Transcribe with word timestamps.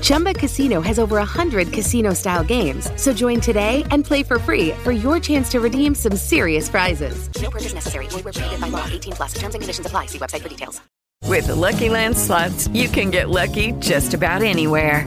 Chumba 0.00 0.34
Casino 0.34 0.80
has 0.80 0.98
over 0.98 1.16
100 1.16 1.72
casino 1.72 2.14
style 2.14 2.44
games. 2.44 2.90
So 2.96 3.12
join 3.12 3.40
today 3.40 3.84
and 3.90 4.04
play 4.04 4.22
for 4.22 4.38
free 4.38 4.70
for 4.84 4.92
your 4.92 5.18
chance 5.18 5.50
to 5.50 5.60
redeem 5.60 5.94
some 5.94 6.16
serious 6.16 6.68
prizes. 6.68 7.28
No 7.42 7.50
purchase 7.50 7.74
necessary. 7.74 8.06
Void 8.06 8.24
where 8.24 8.32
prohibited 8.32 8.60
by 8.60 8.68
law. 8.68 8.86
18 8.86 9.14
plus. 9.14 9.34
Terms 9.34 9.54
and 9.54 9.60
conditions 9.60 9.86
apply. 9.86 10.06
See 10.06 10.18
website 10.18 10.42
for 10.42 10.48
details. 10.48 10.80
With 11.26 11.46
the 11.46 11.54
Lucky 11.54 11.88
Land 11.88 12.18
slots, 12.18 12.66
you 12.68 12.88
can 12.88 13.10
get 13.10 13.28
lucky 13.30 13.72
just 13.78 14.14
about 14.14 14.42
anywhere. 14.42 15.06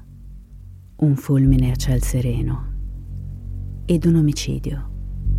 un 1.01 1.15
fulmine 1.15 1.71
a 1.71 1.75
ciel 1.75 2.03
sereno 2.03 2.69
ed 3.87 4.05
un 4.05 4.17
omicidio 4.17 4.89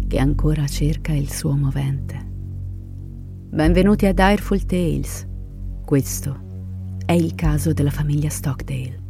che 0.09 0.19
ancora 0.19 0.67
cerca 0.67 1.13
il 1.13 1.31
suo 1.31 1.57
movente. 1.57 2.31
Benvenuti 3.49 4.07
a 4.07 4.13
Direful 4.13 4.65
Tales. 4.65 5.25
Questo 5.85 6.97
è 7.07 7.13
il 7.13 7.37
caso 7.37 7.73
della 7.73 7.91
famiglia 7.91 8.29
Stockdale. 8.29 9.02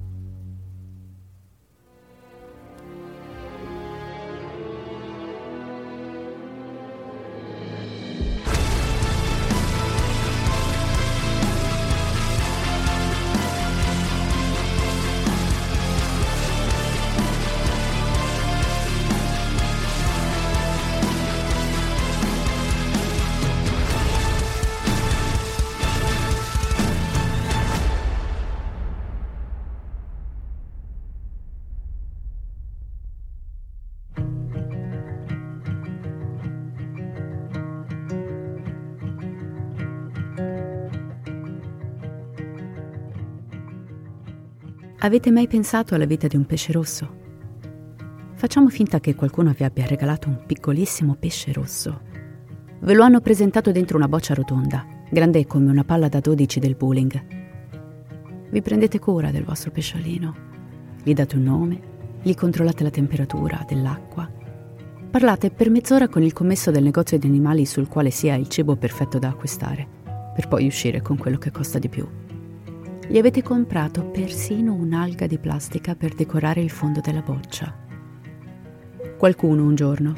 Avete 45.05 45.33
mai 45.33 45.49
pensato 45.49 45.97
alla 45.97 46.05
vita 46.05 46.29
di 46.29 46.37
un 46.37 46.47
pesce 46.47 46.71
rosso? 46.71 47.17
Facciamo 48.35 48.69
finta 48.69 49.01
che 49.01 49.17
qualcuno 49.17 49.51
vi 49.51 49.65
abbia 49.65 49.85
regalato 49.85 50.29
un 50.29 50.45
piccolissimo 50.47 51.17
pesce 51.19 51.53
rosso. 51.53 52.03
Ve 52.79 52.95
lo 52.95 53.03
hanno 53.03 53.21
presentato 53.21 53.73
dentro 53.73 53.97
una 53.97 54.07
boccia 54.07 54.33
rotonda, 54.33 54.87
grande 55.11 55.45
come 55.45 55.73
una 55.73 55.83
palla 55.83 56.09
da 56.09 56.21
12 56.21 56.61
del 56.61 56.77
bowling. 56.77 57.25
Vi 58.49 58.63
prendete 58.63 59.01
cura 59.01 59.33
del 59.33 59.43
vostro 59.43 59.73
pesciolino, 59.73 60.35
gli 61.03 61.15
date 61.15 61.35
un 61.35 61.43
nome, 61.43 61.81
gli 62.23 62.35
controllate 62.35 62.85
la 62.85 62.91
temperatura 62.91 63.65
dell'acqua, 63.67 64.31
parlate 65.11 65.51
per 65.51 65.69
mezz'ora 65.69 66.07
con 66.07 66.23
il 66.23 66.33
commesso 66.33 66.71
del 66.71 66.85
negozio 66.85 67.19
di 67.19 67.27
animali 67.27 67.67
sul 67.67 67.89
quale 67.89 68.11
sia 68.11 68.37
il 68.37 68.47
cibo 68.47 68.77
perfetto 68.77 69.19
da 69.19 69.31
acquistare, 69.31 69.85
per 70.33 70.47
poi 70.47 70.65
uscire 70.65 71.03
con 71.03 71.17
quello 71.17 71.39
che 71.39 71.51
costa 71.51 71.81
di 71.81 71.89
più. 71.89 72.07
Gli 73.13 73.19
avete 73.19 73.43
comprato 73.43 74.05
persino 74.05 74.73
un'alga 74.73 75.27
di 75.27 75.37
plastica 75.37 75.95
per 75.95 76.15
decorare 76.15 76.63
il 76.63 76.71
fondo 76.71 77.01
della 77.01 77.21
boccia. 77.21 77.71
Qualcuno 79.19 79.65
un 79.65 79.75
giorno 79.75 80.15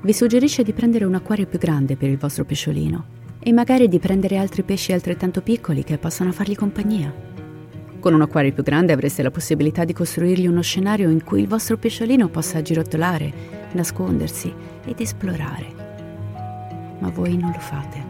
vi 0.00 0.14
suggerisce 0.14 0.62
di 0.62 0.72
prendere 0.72 1.04
un 1.04 1.14
acquario 1.14 1.44
più 1.44 1.58
grande 1.58 1.98
per 1.98 2.08
il 2.08 2.16
vostro 2.16 2.46
pesciolino 2.46 3.04
e 3.38 3.52
magari 3.52 3.86
di 3.86 3.98
prendere 3.98 4.38
altri 4.38 4.62
pesci 4.62 4.94
altrettanto 4.94 5.42
piccoli 5.42 5.84
che 5.84 5.98
possano 5.98 6.32
fargli 6.32 6.56
compagnia. 6.56 7.12
Con 8.00 8.14
un 8.14 8.22
acquario 8.22 8.54
più 8.54 8.62
grande 8.62 8.94
avreste 8.94 9.22
la 9.22 9.30
possibilità 9.30 9.84
di 9.84 9.92
costruirgli 9.92 10.46
uno 10.46 10.62
scenario 10.62 11.10
in 11.10 11.22
cui 11.24 11.42
il 11.42 11.48
vostro 11.48 11.76
pesciolino 11.76 12.30
possa 12.30 12.62
girottolare, 12.62 13.30
nascondersi 13.72 14.50
ed 14.86 14.98
esplorare. 14.98 15.66
Ma 16.98 17.10
voi 17.10 17.36
non 17.36 17.50
lo 17.52 17.60
fate. 17.60 18.02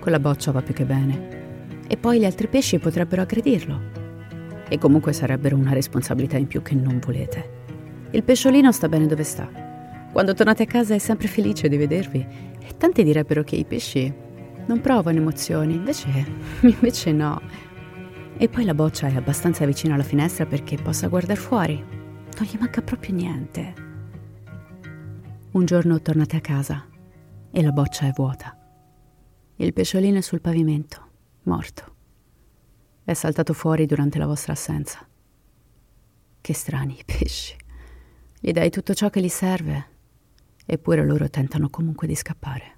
Quella 0.00 0.18
boccia 0.18 0.52
va 0.52 0.62
più 0.62 0.72
che 0.72 0.86
bene 0.86 1.35
e 1.88 1.96
poi 1.96 2.18
gli 2.18 2.24
altri 2.24 2.48
pesci 2.48 2.78
potrebbero 2.78 3.22
aggredirlo. 3.22 4.04
E 4.68 4.78
comunque 4.78 5.12
sarebbero 5.12 5.56
una 5.56 5.72
responsabilità 5.72 6.36
in 6.36 6.46
più 6.46 6.62
che 6.62 6.74
non 6.74 6.98
volete. 6.98 7.64
Il 8.10 8.24
pesciolino 8.24 8.72
sta 8.72 8.88
bene 8.88 9.06
dove 9.06 9.22
sta. 9.22 9.48
Quando 10.12 10.34
tornate 10.34 10.64
a 10.64 10.66
casa 10.66 10.94
è 10.94 10.98
sempre 10.98 11.28
felice 11.28 11.68
di 11.68 11.76
vedervi. 11.76 12.26
E 12.58 12.76
tanti 12.76 13.04
direbbero 13.04 13.44
che 13.44 13.56
i 13.56 13.64
pesci 13.64 14.12
non 14.66 14.80
provano 14.80 15.18
emozioni, 15.18 15.74
invece, 15.74 16.08
invece 16.62 17.12
no. 17.12 17.40
E 18.36 18.48
poi 18.48 18.64
la 18.64 18.74
boccia 18.74 19.06
è 19.06 19.14
abbastanza 19.14 19.64
vicina 19.64 19.94
alla 19.94 20.02
finestra 20.02 20.46
perché 20.46 20.76
possa 20.76 21.06
guardare 21.06 21.38
fuori. 21.38 21.74
Non 21.74 22.48
gli 22.50 22.56
manca 22.58 22.82
proprio 22.82 23.14
niente. 23.14 23.74
Un 25.52 25.64
giorno 25.64 26.02
tornate 26.02 26.36
a 26.36 26.40
casa 26.40 26.84
e 27.50 27.62
la 27.62 27.70
boccia 27.70 28.06
è 28.06 28.10
vuota. 28.10 28.58
Il 29.56 29.72
pesciolino 29.72 30.18
è 30.18 30.20
sul 30.20 30.42
pavimento 30.42 31.05
morto. 31.46 31.94
È 33.04 33.14
saltato 33.14 33.52
fuori 33.52 33.86
durante 33.86 34.18
la 34.18 34.26
vostra 34.26 34.52
assenza. 34.52 35.06
Che 36.40 36.54
strani 36.54 36.98
pesci. 37.04 37.56
Gli 38.38 38.52
dai 38.52 38.70
tutto 38.70 38.94
ciò 38.94 39.10
che 39.10 39.20
gli 39.20 39.28
serve, 39.28 39.86
eppure 40.64 41.04
loro 41.04 41.28
tentano 41.30 41.70
comunque 41.70 42.06
di 42.06 42.14
scappare. 42.14 42.74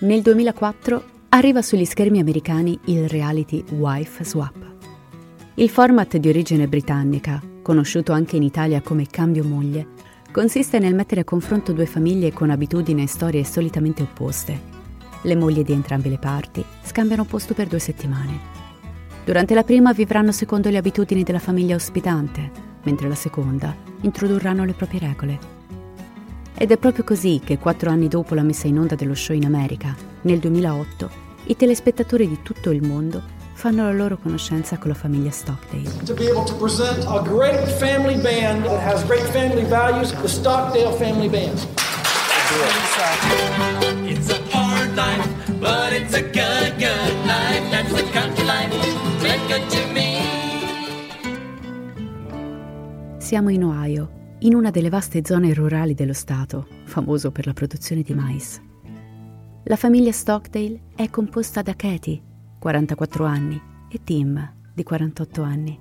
Nel 0.00 0.22
2004 0.22 1.04
arriva 1.28 1.62
sugli 1.62 1.84
schermi 1.84 2.18
americani 2.18 2.78
il 2.86 3.08
reality 3.08 3.62
Wife 3.70 4.24
Swap. 4.24 4.68
Il 5.54 5.68
format 5.68 6.16
di 6.16 6.28
origine 6.28 6.66
britannica, 6.68 7.40
conosciuto 7.62 8.12
anche 8.12 8.36
in 8.36 8.42
Italia 8.42 8.80
come 8.80 9.06
Cambio 9.06 9.44
Moglie, 9.44 9.99
consiste 10.30 10.78
nel 10.78 10.94
mettere 10.94 11.22
a 11.22 11.24
confronto 11.24 11.72
due 11.72 11.86
famiglie 11.86 12.32
con 12.32 12.50
abitudini 12.50 13.02
e 13.02 13.08
storie 13.08 13.44
solitamente 13.44 14.02
opposte. 14.02 14.78
Le 15.22 15.36
mogli 15.36 15.62
di 15.62 15.72
entrambe 15.72 16.08
le 16.08 16.18
parti 16.18 16.64
scambiano 16.82 17.24
posto 17.24 17.54
per 17.54 17.66
due 17.66 17.78
settimane. 17.78 18.58
Durante 19.24 19.54
la 19.54 19.64
prima 19.64 19.92
vivranno 19.92 20.32
secondo 20.32 20.70
le 20.70 20.78
abitudini 20.78 21.22
della 21.22 21.38
famiglia 21.38 21.74
ospitante, 21.74 22.50
mentre 22.84 23.08
la 23.08 23.14
seconda 23.14 23.74
introdurranno 24.00 24.64
le 24.64 24.72
proprie 24.72 25.00
regole. 25.00 25.38
Ed 26.54 26.70
è 26.70 26.78
proprio 26.78 27.04
così 27.04 27.40
che 27.42 27.58
quattro 27.58 27.90
anni 27.90 28.08
dopo 28.08 28.34
la 28.34 28.42
messa 28.42 28.66
in 28.66 28.78
onda 28.78 28.94
dello 28.94 29.14
show 29.14 29.34
in 29.34 29.44
America, 29.44 29.94
nel 30.22 30.38
2008, 30.38 31.10
i 31.44 31.56
telespettatori 31.56 32.28
di 32.28 32.38
tutto 32.42 32.70
il 32.70 32.86
mondo 32.86 33.38
fanno 33.60 33.84
la 33.84 33.92
loro 33.92 34.16
conoscenza 34.16 34.78
con 34.78 34.88
la 34.88 34.94
famiglia 34.96 35.30
Stockdale. 35.30 35.90
To 36.06 36.14
be 36.14 36.30
able 36.30 36.44
to 36.44 36.54
present 36.54 37.04
a 37.06 37.20
great 37.20 37.68
family 37.78 38.18
band 38.18 38.64
that 38.64 38.80
has 38.80 39.04
great 39.04 39.26
family 39.32 39.64
values, 39.64 40.14
the 40.22 40.28
Stockdale 40.28 40.92
Family 40.92 41.28
Band. 41.28 41.58
It's 44.08 44.30
a 44.30 44.40
hard 44.50 44.96
life, 44.96 45.28
but 45.58 45.92
it's 45.92 46.14
a 46.14 46.22
good, 46.22 46.78
good 46.78 47.26
life. 47.26 47.70
That's 47.70 47.92
the 47.92 48.10
country 48.12 48.46
life. 48.46 48.72
Been 49.20 49.46
good 49.46 49.68
to 49.68 49.92
me. 49.92 50.22
Siamo 53.18 53.50
in 53.50 53.62
Ohio, 53.62 54.36
in 54.38 54.54
una 54.54 54.70
delle 54.70 54.88
vaste 54.88 55.20
zone 55.22 55.52
rurali 55.52 55.92
dello 55.92 56.14
stato, 56.14 56.66
famoso 56.84 57.30
per 57.30 57.44
la 57.44 57.52
produzione 57.52 58.00
di 58.00 58.14
mais. 58.14 58.58
La 59.64 59.76
famiglia 59.76 60.12
Stockdale 60.12 60.80
è 60.96 61.10
composta 61.10 61.60
da 61.60 61.74
Katie, 61.76 62.22
44 62.60 63.24
anni, 63.24 63.58
e 63.88 64.00
Tim, 64.04 64.52
di 64.74 64.82
48 64.82 65.42
anni. 65.42 65.78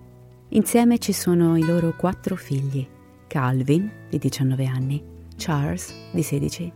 Insieme 0.52 0.98
ci 0.98 1.12
sono 1.12 1.58
i 1.58 1.66
loro 1.66 1.94
quattro 1.94 2.38
figli, 2.38 2.88
Calvin, 3.28 3.92
di 4.10 4.18
19 4.18 4.66
anni, 4.66 5.04
Charles, 5.36 5.94
di 6.14 6.24
16, 6.24 6.72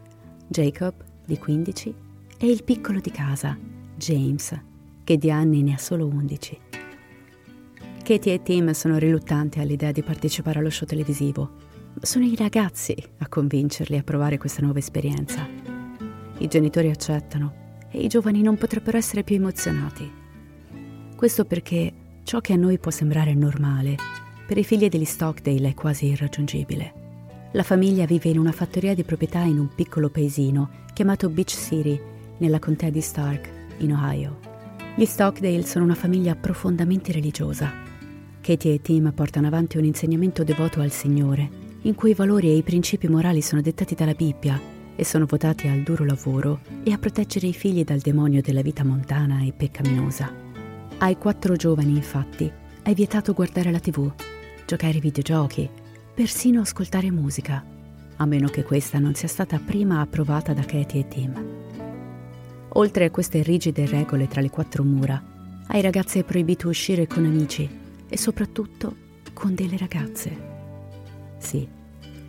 Jacob, 0.46 0.94
di 1.24 1.38
15, 1.38 1.96
e 2.38 2.48
il 2.48 2.66
piccolo 2.66 3.00
di 3.00 3.12
casa, 3.12 3.58
James, 3.96 4.60
che 5.06 5.18
di 5.18 5.32
anni 5.32 5.64
ne 5.64 5.76
ha 5.76 5.78
solo 5.78 6.06
11. 6.06 6.60
Katie 8.04 8.34
e 8.34 8.44
Tim 8.44 8.72
sono 8.72 8.98
riluttanti 8.98 9.62
all'idea 9.62 9.94
di 9.94 10.04
partecipare 10.04 10.60
allo 10.60 10.70
show 10.70 10.86
televisivo, 10.86 11.50
sono 12.02 12.26
i 12.26 12.36
ragazzi 12.36 12.94
a 13.20 13.30
convincerli 13.30 13.98
a 13.98 14.04
provare 14.04 14.38
questa 14.38 14.62
nuova 14.62 14.80
esperienza. 14.80 15.48
I 16.40 16.48
genitori 16.50 16.90
accettano 16.90 17.62
e 17.94 18.00
i 18.00 18.08
giovani 18.08 18.42
non 18.42 18.58
potrebbero 18.58 18.98
essere 18.98 19.24
più 19.24 19.36
emozionati. 19.36 20.12
Questo 21.16 21.46
perché 21.46 21.94
ciò 22.24 22.42
che 22.42 22.54
a 22.54 22.58
noi 22.58 22.80
può 22.80 22.90
sembrare 22.90 23.36
normale, 23.36 23.96
per 24.48 24.58
i 24.58 24.64
figli 24.64 24.90
degli 24.90 25.06
Stockdale 25.06 25.70
è 25.70 25.74
quasi 25.74 26.08
irraggiungibile. 26.08 27.02
La 27.52 27.64
famiglia 27.64 28.06
vive 28.06 28.30
in 28.30 28.40
una 28.40 28.52
fattoria 28.52 28.96
di 28.96 29.04
proprietà 29.04 29.40
in 29.40 29.60
un 29.60 29.70
piccolo 29.74 30.10
paesino 30.10 30.82
chiamato 30.94 31.30
Beach 31.30 31.52
City, 31.52 32.00
nella 32.40 32.60
contea 32.60 32.90
di 32.90 33.02
Stark, 33.02 33.50
in 33.78 33.94
Ohio. 33.94 34.40
Gli 34.96 35.06
Stockdale 35.06 35.64
sono 35.64 35.86
una 35.86 35.96
famiglia 35.96 36.36
profondamente 36.36 37.12
religiosa. 37.12 37.72
Katie 38.42 38.74
e 38.74 38.82
Tim 38.82 39.12
portano 39.14 39.48
avanti 39.48 39.78
un 39.78 39.86
insegnamento 39.86 40.44
devoto 40.44 40.82
al 40.82 40.92
Signore, 40.92 41.62
in 41.84 41.94
cui 41.94 42.12
i 42.12 42.16
valori 42.16 42.48
e 42.50 42.58
i 42.58 42.64
principi 42.64 43.08
morali 43.08 43.42
sono 43.42 43.62
dettati 43.62 43.94
dalla 43.94 44.14
Bibbia 44.14 44.73
e 44.96 45.06
sono 45.06 45.26
votati 45.26 45.68
al 45.68 45.82
duro 45.82 46.06
lavoro 46.06 46.62
e 46.84 46.92
a 46.92 46.98
proteggere 46.98 47.48
i 47.48 47.54
figli 47.54 47.84
dal 47.84 48.00
demonio 48.00 48.42
della 48.42 48.62
vita 48.62 48.84
montana 48.84 49.44
e 49.44 49.54
peccaminosa. 49.54 50.32
Ai 51.00 51.18
quattro 51.18 51.56
giovani, 51.56 51.96
infatti, 51.96 52.52
è 52.82 52.94
vietato 52.94 53.34
guardare 53.34 53.72
la 53.72 53.80
tv, 53.80 54.12
giocare 54.66 54.94
ai 54.94 55.00
videogiochi, 55.00 55.70
persino 56.14 56.62
ascoltare 56.62 57.12
musica, 57.12 57.66
a 58.18 58.26
meno 58.26 58.48
che 58.48 58.64
questa 58.64 59.00
non 59.00 59.16
sia 59.16 59.28
stata 59.28 59.60
prima 59.60 60.00
approvata 60.00 60.54
da 60.54 60.64
Katie 60.64 61.02
e 61.02 61.08
Tim. 61.08 61.46
Oltre 62.76 63.06
a 63.06 63.12
queste 63.12 63.42
rigide 63.42 63.86
regole 63.86 64.28
tra 64.28 64.42
le 64.42 64.50
quattro 64.50 64.84
mura, 64.84 65.22
ai 65.68 65.82
ragazzi 65.82 66.20
è 66.20 66.24
proibito 66.24 66.68
uscire 66.68 67.08
con 67.08 67.26
amici 67.26 67.70
e 68.08 68.18
soprattutto 68.18 68.96
con 69.34 69.56
delle 69.56 69.78
ragazze. 69.78 70.52
Sì, 71.38 71.68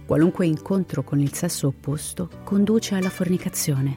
Qualunque 0.06 0.47
incontro 0.47 1.03
con 1.03 1.19
il 1.19 1.33
sesso 1.33 1.69
opposto 1.69 2.29
conduce 2.45 2.95
alla 2.95 3.09
fornicazione 3.09 3.97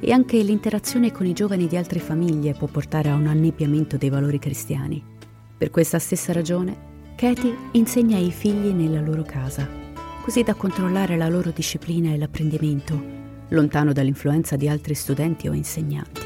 e 0.00 0.10
anche 0.10 0.42
l'interazione 0.42 1.12
con 1.12 1.26
i 1.26 1.32
giovani 1.32 1.68
di 1.68 1.76
altre 1.76 2.00
famiglie 2.00 2.54
può 2.54 2.66
portare 2.66 3.10
a 3.10 3.14
un 3.14 3.26
annebbiamento 3.26 3.96
dei 3.96 4.08
valori 4.08 4.38
cristiani. 4.38 5.02
Per 5.56 5.70
questa 5.70 5.98
stessa 5.98 6.32
ragione, 6.32 6.88
Katie 7.14 7.54
insegna 7.72 8.16
ai 8.16 8.32
figli 8.32 8.72
nella 8.72 9.00
loro 9.00 9.22
casa, 9.22 9.68
così 10.22 10.42
da 10.42 10.54
controllare 10.54 11.16
la 11.16 11.28
loro 11.28 11.50
disciplina 11.50 12.12
e 12.12 12.18
l'apprendimento, 12.18 13.00
lontano 13.50 13.92
dall'influenza 13.92 14.56
di 14.56 14.68
altri 14.68 14.94
studenti 14.94 15.46
o 15.46 15.52
insegnanti. 15.52 16.22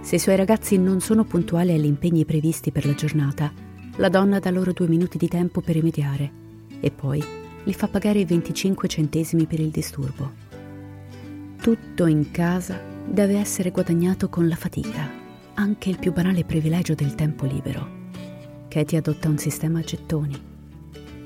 Se 0.00 0.16
i 0.16 0.18
suoi 0.18 0.36
ragazzi 0.36 0.78
non 0.78 1.00
sono 1.00 1.24
puntuali 1.24 1.72
agli 1.72 1.84
impegni 1.84 2.24
previsti 2.24 2.72
per 2.72 2.86
la 2.86 2.94
giornata, 2.94 3.52
la 3.96 4.08
donna 4.08 4.40
dà 4.40 4.50
loro 4.50 4.72
due 4.72 4.88
minuti 4.88 5.16
di 5.16 5.28
tempo 5.28 5.60
per 5.60 5.74
rimediare 5.74 6.30
e 6.80 6.90
poi 6.90 7.22
li 7.64 7.72
fa 7.72 7.88
pagare 7.88 8.20
i 8.20 8.24
25 8.24 8.88
centesimi 8.88 9.46
per 9.46 9.60
il 9.60 9.70
disturbo. 9.70 10.30
Tutto 11.60 12.06
in 12.06 12.30
casa 12.30 12.80
deve 13.06 13.38
essere 13.38 13.70
guadagnato 13.70 14.28
con 14.28 14.48
la 14.48 14.56
fatica, 14.56 15.08
anche 15.54 15.90
il 15.90 15.98
più 15.98 16.12
banale 16.12 16.44
privilegio 16.44 16.94
del 16.94 17.14
tempo 17.14 17.46
libero. 17.46 18.00
Katie 18.68 18.98
adotta 18.98 19.28
un 19.28 19.38
sistema 19.38 19.78
a 19.78 19.82
gettoni. 19.82 20.50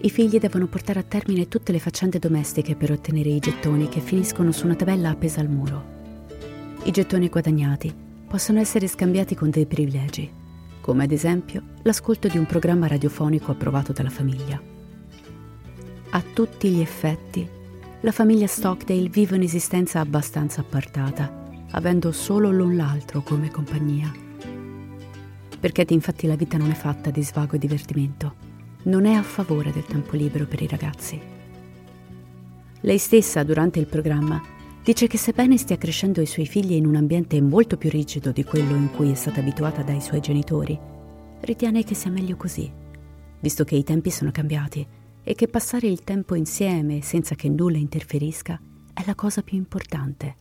I 0.00 0.10
figli 0.10 0.38
devono 0.38 0.66
portare 0.66 1.00
a 1.00 1.04
termine 1.04 1.48
tutte 1.48 1.72
le 1.72 1.78
faccende 1.78 2.18
domestiche 2.18 2.76
per 2.76 2.92
ottenere 2.92 3.30
i 3.30 3.38
gettoni 3.38 3.88
che 3.88 4.00
finiscono 4.00 4.52
su 4.52 4.66
una 4.66 4.74
tabella 4.74 5.10
appesa 5.10 5.40
al 5.40 5.48
muro. 5.48 5.94
I 6.82 6.90
gettoni 6.90 7.28
guadagnati 7.28 7.94
possono 8.28 8.60
essere 8.60 8.88
scambiati 8.88 9.34
con 9.34 9.50
dei 9.50 9.66
privilegi, 9.66 10.30
come 10.80 11.04
ad 11.04 11.12
esempio 11.12 11.62
l'ascolto 11.82 12.28
di 12.28 12.36
un 12.36 12.46
programma 12.46 12.86
radiofonico 12.86 13.52
approvato 13.52 13.92
dalla 13.92 14.10
famiglia. 14.10 14.74
A 16.16 16.22
tutti 16.32 16.70
gli 16.70 16.80
effetti, 16.80 17.46
la 18.00 18.10
famiglia 18.10 18.46
Stockdale 18.46 19.10
vive 19.10 19.36
un'esistenza 19.36 20.00
abbastanza 20.00 20.62
appartata, 20.62 21.30
avendo 21.72 22.10
solo 22.10 22.50
l'un 22.50 22.74
l'altro 22.74 23.20
come 23.20 23.50
compagnia. 23.50 24.10
Perché 25.60 25.84
infatti 25.86 26.26
la 26.26 26.34
vita 26.34 26.56
non 26.56 26.70
è 26.70 26.74
fatta 26.74 27.10
di 27.10 27.22
svago 27.22 27.56
e 27.56 27.58
divertimento, 27.58 28.34
non 28.84 29.04
è 29.04 29.12
a 29.12 29.22
favore 29.22 29.72
del 29.72 29.84
tempo 29.84 30.16
libero 30.16 30.46
per 30.46 30.62
i 30.62 30.66
ragazzi. 30.66 31.20
Lei 32.80 32.96
stessa, 32.96 33.42
durante 33.42 33.78
il 33.78 33.86
programma, 33.86 34.40
dice 34.82 35.08
che 35.08 35.18
sebbene 35.18 35.58
stia 35.58 35.76
crescendo 35.76 36.22
i 36.22 36.26
suoi 36.26 36.46
figli 36.46 36.72
in 36.72 36.86
un 36.86 36.96
ambiente 36.96 37.38
molto 37.42 37.76
più 37.76 37.90
rigido 37.90 38.32
di 38.32 38.42
quello 38.42 38.74
in 38.74 38.90
cui 38.90 39.10
è 39.10 39.14
stata 39.14 39.40
abituata 39.40 39.82
dai 39.82 40.00
suoi 40.00 40.20
genitori, 40.20 40.80
ritiene 41.40 41.84
che 41.84 41.94
sia 41.94 42.10
meglio 42.10 42.36
così, 42.36 42.72
visto 43.38 43.64
che 43.64 43.74
i 43.74 43.84
tempi 43.84 44.10
sono 44.10 44.30
cambiati 44.30 44.95
e 45.28 45.34
che 45.34 45.48
passare 45.48 45.88
il 45.88 46.04
tempo 46.04 46.36
insieme 46.36 47.02
senza 47.02 47.34
che 47.34 47.48
nulla 47.48 47.78
interferisca 47.78 48.60
è 48.94 49.02
la 49.04 49.16
cosa 49.16 49.42
più 49.42 49.56
importante. 49.56 50.36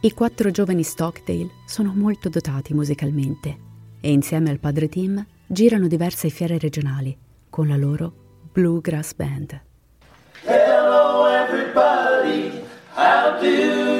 I 0.00 0.12
quattro 0.12 0.50
giovani 0.50 0.82
Stockdale 0.82 1.50
sono 1.66 1.92
molto 1.94 2.28
dotati 2.28 2.74
musicalmente 2.74 3.58
e 4.00 4.10
insieme 4.10 4.50
al 4.50 4.58
padre 4.58 4.88
Tim 4.88 5.24
girano 5.46 5.86
diverse 5.86 6.30
fiere 6.30 6.58
regionali 6.58 7.16
con 7.48 7.68
la 7.68 7.76
loro 7.76 8.12
Bluegrass 8.52 9.14
Band. 9.14 9.60
Hello, 10.42 11.26
everybody. 11.28 12.50
How 12.96 13.38
do 13.38 13.46
you 13.46 13.99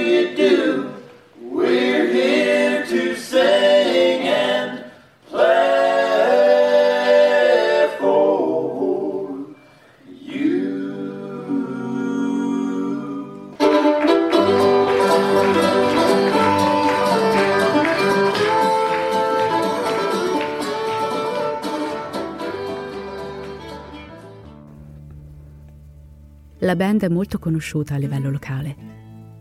band 27.01 27.05
è 27.05 27.09
molto 27.09 27.39
conosciuta 27.39 27.95
a 27.95 27.99
livello 27.99 28.31
locale. 28.31 28.77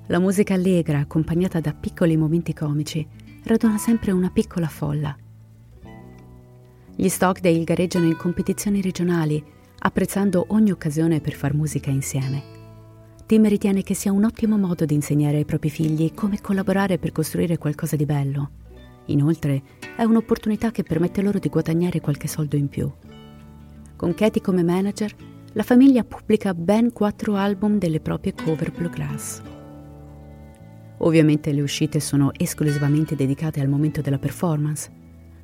La 0.08 0.20
musica 0.20 0.54
allegra, 0.54 1.00
accompagnata 1.00 1.60
da 1.60 1.74
piccoli 1.74 2.16
momenti 2.16 2.54
comici, 2.54 3.06
raduna 3.44 3.78
sempre 3.78 4.12
una 4.12 4.30
piccola 4.30 4.68
folla. 4.68 5.16
Gli 6.96 7.08
Stockdale 7.08 7.63
gareggiano 7.63 8.06
in 8.06 8.16
competizioni 8.16 8.82
regionali, 8.82 9.44
apprezzando 9.80 10.46
ogni 10.50 10.72
occasione 10.72 11.20
per 11.20 11.34
far 11.34 11.54
musica 11.54 11.89
insieme. 11.89 12.58
Tim 13.25 13.48
ritiene 13.48 13.84
che 13.84 13.94
sia 13.94 14.12
un 14.12 14.24
ottimo 14.24 14.58
modo 14.58 14.86
di 14.86 14.96
insegnare 14.96 15.38
ai 15.38 15.46
propri 15.46 15.70
figli 15.70 16.13
come 16.13 16.42
collaborare 16.42 16.98
per 16.98 17.12
costruire 17.12 17.58
qualcosa 17.58 17.96
di 17.96 18.06
bello. 18.06 18.50
Inoltre, 19.06 19.62
è 19.96 20.04
un'opportunità 20.04 20.72
che 20.72 20.84
permette 20.84 21.22
loro 21.22 21.39
di 21.39 21.50
guadagnare 21.50 22.01
qualche 22.01 22.28
soldo 22.28 22.56
in 22.56 22.68
più. 22.68 22.92
Con 23.96 24.13
Katie 24.13 24.42
come 24.42 24.63
manager, 24.63 25.13
la 25.53 25.63
famiglia 25.63 26.03
pubblica 26.03 26.53
ben 26.53 26.94
quattro 26.94 27.36
album 27.36 27.79
delle 27.79 28.00
proprie 28.00 28.36
cover 28.36 28.72
bluegrass. 28.72 29.41
Ovviamente 30.98 31.51
le 31.51 31.62
uscite 31.62 32.00
sono 32.00 32.32
esclusivamente 32.38 33.15
dedicate 33.15 33.60
al 33.60 33.68
momento 33.68 34.01
della 34.01 34.20
performance. 34.20 34.91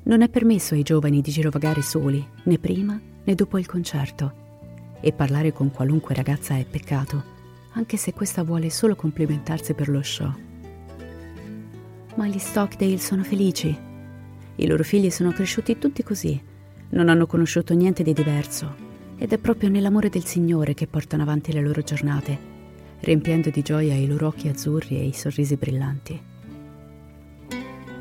Non 0.04 0.22
è 0.22 0.28
permesso 0.28 0.74
ai 0.74 0.82
giovani 0.82 1.20
di 1.20 1.32
girovagare 1.32 1.82
soli, 1.82 2.24
né 2.44 2.58
prima 2.58 3.00
né 3.24 3.34
dopo 3.34 3.58
il 3.58 3.66
concerto. 3.66 4.44
E 5.00 5.12
parlare 5.12 5.52
con 5.52 5.72
qualunque 5.72 6.14
ragazza 6.14 6.56
è 6.56 6.64
peccato, 6.64 7.34
anche 7.72 7.96
se 7.96 8.12
questa 8.12 8.44
vuole 8.44 8.70
solo 8.70 8.94
complimentarsi 8.94 9.74
per 9.74 9.88
lo 9.88 10.02
show. 10.02 10.32
Ma 12.14 12.26
gli 12.28 12.38
Stockdale 12.38 12.98
sono 12.98 13.24
felici. 13.24 13.76
I 14.54 14.66
loro 14.66 14.84
figli 14.84 15.10
sono 15.10 15.32
cresciuti 15.32 15.78
tutti 15.78 16.04
così, 16.04 16.40
non 16.90 17.08
hanno 17.08 17.26
conosciuto 17.26 17.74
niente 17.74 18.02
di 18.04 18.12
diverso, 18.12 18.85
ed 19.18 19.32
è 19.32 19.38
proprio 19.38 19.68
nell'amore 19.68 20.08
del 20.08 20.24
Signore 20.24 20.74
che 20.74 20.86
portano 20.86 21.22
avanti 21.22 21.52
le 21.52 21.62
loro 21.62 21.82
giornate 21.82 22.54
riempiendo 23.00 23.50
di 23.50 23.62
gioia 23.62 23.94
i 23.94 24.06
loro 24.06 24.28
occhi 24.28 24.48
azzurri 24.48 24.98
e 24.98 25.04
i 25.04 25.12
sorrisi 25.12 25.56
brillanti. 25.56 26.20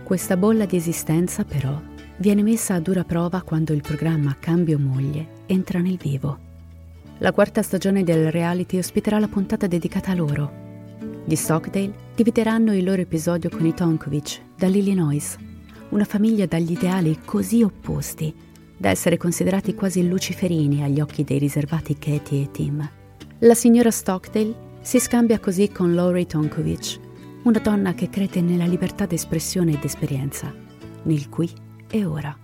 Questa 0.04 0.38
bolla 0.38 0.66
di 0.66 0.76
esistenza, 0.76 1.44
però, 1.44 1.80
viene 2.18 2.44
messa 2.44 2.76
a 2.76 2.80
dura 2.80 3.04
prova 3.04 3.42
quando 3.42 3.74
il 3.74 3.82
programma 3.82 4.36
Cambio 4.40 4.78
Moglie 4.80 5.44
entra 5.48 5.80
nel 5.80 5.98
vivo. 5.98 6.40
La 7.20 7.32
quarta 7.32 7.62
stagione 7.62 8.04
del 8.04 8.32
reality 8.32 8.78
ospiterà 8.78 9.20
la 9.20 9.28
puntata 9.28 9.68
dedicata 9.68 10.12
a 10.12 10.16
loro. 10.16 10.64
Gli 11.26 11.36
Stockdale 11.36 11.94
divideranno 12.16 12.76
il 12.76 12.84
loro 12.84 13.02
episodio 13.02 13.50
con 13.50 13.66
i 13.66 13.74
Tonkovic, 13.74 14.42
dall'Illinois, 14.56 15.38
una 15.90 16.04
famiglia 16.04 16.46
dagli 16.46 16.72
ideali 16.72 17.20
così 17.24 17.64
opposti 17.64 18.34
da 18.78 18.90
essere 18.90 19.18
considerati 19.18 19.74
quasi 19.74 20.08
luciferini 20.08 20.84
agli 20.84 21.00
occhi 21.00 21.24
dei 21.24 21.38
riservati 21.38 21.98
Katie 21.98 22.44
e 22.44 22.52
Tim. 22.52 22.90
La 23.40 23.54
signora 23.54 23.92
Stockdale 23.92 24.54
si 24.82 25.00
scambia 25.00 25.40
così 25.40 25.70
con 25.70 25.94
Laurie 25.94 26.26
Tonkovic, 26.26 27.00
una 27.44 27.60
donna 27.60 27.94
che 27.94 28.10
crede 28.10 28.42
nella 28.42 28.66
libertà 28.66 29.06
d'espressione 29.06 29.74
ed 29.74 29.84
esperienza, 29.84 30.54
nel 31.04 31.30
qui 31.30 31.50
e 31.90 32.06
ora. 32.06 32.36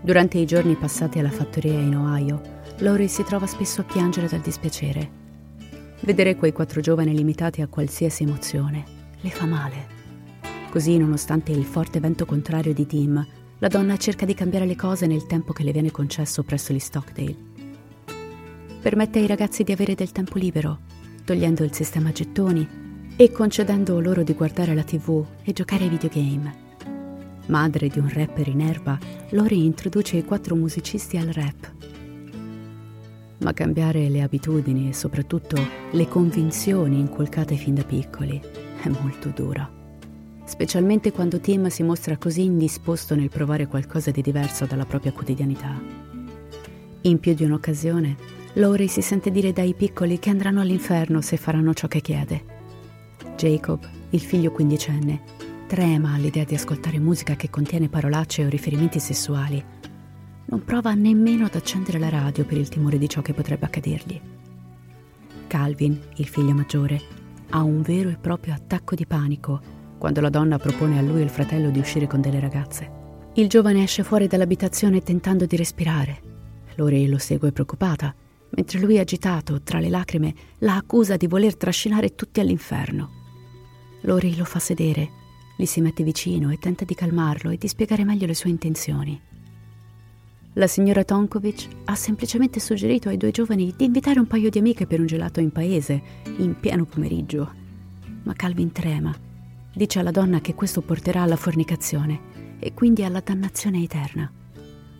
Durante 0.00 0.38
i 0.38 0.46
giorni 0.46 0.74
passati 0.76 1.18
alla 1.18 1.30
fattoria 1.30 1.78
in 1.78 1.96
Ohio, 1.96 2.40
Laurie 2.78 3.08
si 3.08 3.24
trova 3.24 3.46
spesso 3.46 3.80
a 3.80 3.84
piangere 3.84 4.28
dal 4.28 4.40
dispiacere. 4.40 5.10
Vedere 6.00 6.36
quei 6.36 6.52
quattro 6.52 6.80
giovani 6.80 7.14
limitati 7.14 7.62
a 7.62 7.66
qualsiasi 7.66 8.22
emozione 8.22 8.96
le 9.20 9.30
fa 9.30 9.46
male. 9.46 9.94
Così, 10.70 10.98
nonostante 10.98 11.52
il 11.52 11.64
forte 11.64 12.00
vento 12.00 12.26
contrario 12.26 12.72
di 12.72 12.86
Tim, 12.86 13.26
la 13.58 13.68
donna 13.68 13.96
cerca 13.96 14.24
di 14.24 14.34
cambiare 14.34 14.66
le 14.66 14.76
cose 14.76 15.06
nel 15.06 15.26
tempo 15.26 15.52
che 15.52 15.62
le 15.62 15.72
viene 15.72 15.90
concesso 15.90 16.42
presso 16.42 16.72
gli 16.72 16.78
Stockdale. 16.78 17.36
Permette 18.80 19.18
ai 19.18 19.26
ragazzi 19.26 19.64
di 19.64 19.72
avere 19.72 19.94
del 19.94 20.12
tempo 20.12 20.38
libero 20.38 20.78
togliendo 21.26 21.64
il 21.64 21.74
sistema 21.74 22.12
gettoni 22.12 22.66
e 23.16 23.32
concedendo 23.32 24.00
loro 24.00 24.22
di 24.22 24.32
guardare 24.32 24.74
la 24.74 24.84
tv 24.84 25.24
e 25.42 25.52
giocare 25.52 25.84
ai 25.84 25.90
videogame. 25.90 26.64
Madre 27.46 27.88
di 27.88 27.98
un 27.98 28.08
rapper 28.08 28.48
in 28.48 28.60
erba, 28.60 28.98
Lori 29.30 29.64
introduce 29.64 30.16
i 30.16 30.24
quattro 30.24 30.54
musicisti 30.54 31.16
al 31.16 31.26
rap. 31.26 31.72
Ma 33.38 33.52
cambiare 33.52 34.08
le 34.08 34.22
abitudini 34.22 34.88
e 34.88 34.92
soprattutto 34.94 35.56
le 35.90 36.08
convinzioni 36.08 36.98
inculcate 36.98 37.56
fin 37.56 37.74
da 37.74 37.82
piccoli 37.82 38.40
è 38.82 38.88
molto 38.88 39.30
dura. 39.30 39.75
Specialmente 40.46 41.10
quando 41.10 41.40
Tim 41.40 41.66
si 41.66 41.82
mostra 41.82 42.16
così 42.16 42.44
indisposto 42.44 43.16
nel 43.16 43.30
provare 43.30 43.66
qualcosa 43.66 44.12
di 44.12 44.22
diverso 44.22 44.64
dalla 44.64 44.86
propria 44.86 45.12
quotidianità. 45.12 45.78
In 47.02 47.18
più 47.18 47.34
di 47.34 47.42
un'occasione, 47.42 48.16
Lori 48.54 48.86
si 48.86 49.02
sente 49.02 49.32
dire 49.32 49.52
dai 49.52 49.74
piccoli 49.74 50.20
che 50.20 50.30
andranno 50.30 50.60
all'inferno 50.60 51.20
se 51.20 51.36
faranno 51.36 51.74
ciò 51.74 51.88
che 51.88 52.00
chiede. 52.00 52.44
Jacob, 53.36 53.86
il 54.10 54.20
figlio 54.20 54.52
quindicenne, 54.52 55.20
trema 55.66 56.14
all'idea 56.14 56.44
di 56.44 56.54
ascoltare 56.54 57.00
musica 57.00 57.34
che 57.34 57.50
contiene 57.50 57.88
parolacce 57.88 58.44
o 58.44 58.48
riferimenti 58.48 59.00
sessuali. 59.00 59.62
Non 60.44 60.64
prova 60.64 60.94
nemmeno 60.94 61.44
ad 61.46 61.56
accendere 61.56 61.98
la 61.98 62.08
radio 62.08 62.44
per 62.44 62.56
il 62.56 62.68
timore 62.68 62.98
di 62.98 63.08
ciò 63.08 63.20
che 63.20 63.34
potrebbe 63.34 63.66
accadergli. 63.66 64.20
Calvin, 65.48 66.00
il 66.16 66.28
figlio 66.28 66.54
maggiore, 66.54 67.00
ha 67.50 67.62
un 67.62 67.82
vero 67.82 68.10
e 68.10 68.16
proprio 68.16 68.54
attacco 68.54 68.94
di 68.94 69.06
panico 69.06 69.74
quando 69.98 70.20
la 70.20 70.30
donna 70.30 70.58
propone 70.58 70.98
a 70.98 71.02
lui 71.02 71.20
e 71.20 71.24
il 71.24 71.30
fratello 71.30 71.70
di 71.70 71.78
uscire 71.78 72.06
con 72.06 72.20
delle 72.20 72.40
ragazze. 72.40 72.90
Il 73.34 73.48
giovane 73.48 73.82
esce 73.82 74.02
fuori 74.02 74.26
dall'abitazione 74.26 75.02
tentando 75.02 75.46
di 75.46 75.56
respirare. 75.56 76.20
Lori 76.76 77.08
lo 77.08 77.18
segue 77.18 77.52
preoccupata 77.52 78.14
mentre 78.50 78.78
lui 78.78 78.98
agitato, 78.98 79.60
tra 79.62 79.78
le 79.78 79.88
lacrime, 79.88 80.34
la 80.58 80.76
accusa 80.76 81.16
di 81.16 81.26
voler 81.26 81.56
trascinare 81.56 82.14
tutti 82.14 82.40
all'inferno. 82.40 83.10
Lori 84.02 84.36
lo 84.36 84.44
fa 84.44 84.58
sedere, 84.58 85.10
gli 85.56 85.66
si 85.66 85.80
mette 85.80 86.02
vicino 86.02 86.50
e 86.50 86.58
tenta 86.58 86.84
di 86.84 86.94
calmarlo 86.94 87.50
e 87.50 87.56
di 87.56 87.68
spiegare 87.68 88.04
meglio 88.04 88.26
le 88.26 88.34
sue 88.34 88.50
intenzioni. 88.50 89.20
La 90.54 90.66
signora 90.66 91.04
Tonkovic 91.04 91.68
ha 91.84 91.94
semplicemente 91.94 92.60
suggerito 92.60 93.10
ai 93.10 93.18
due 93.18 93.30
giovani 93.30 93.74
di 93.76 93.84
invitare 93.84 94.18
un 94.18 94.26
paio 94.26 94.48
di 94.48 94.58
amiche 94.58 94.86
per 94.86 95.00
un 95.00 95.06
gelato 95.06 95.40
in 95.40 95.50
paese, 95.50 96.02
in 96.38 96.58
pieno 96.58 96.86
pomeriggio. 96.86 97.52
Ma 98.22 98.32
Calvin 98.32 98.72
trema. 98.72 99.25
Dice 99.76 99.98
alla 99.98 100.10
donna 100.10 100.40
che 100.40 100.54
questo 100.54 100.80
porterà 100.80 101.20
alla 101.20 101.36
fornicazione 101.36 102.56
e 102.58 102.72
quindi 102.72 103.04
alla 103.04 103.20
dannazione 103.20 103.82
eterna. 103.82 104.32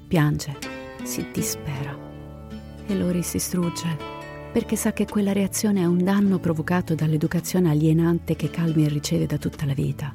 Piange, 0.06 0.54
si 1.02 1.24
dispera 1.32 1.96
e 2.86 2.94
Lori 2.94 3.22
si 3.22 3.38
strugge 3.38 3.96
perché 4.52 4.76
sa 4.76 4.92
che 4.92 5.06
quella 5.06 5.32
reazione 5.32 5.80
è 5.80 5.86
un 5.86 6.04
danno 6.04 6.38
provocato 6.38 6.94
dall'educazione 6.94 7.70
alienante 7.70 8.36
che 8.36 8.50
Calvin 8.50 8.90
riceve 8.90 9.24
da 9.24 9.38
tutta 9.38 9.64
la 9.64 9.72
vita. 9.72 10.12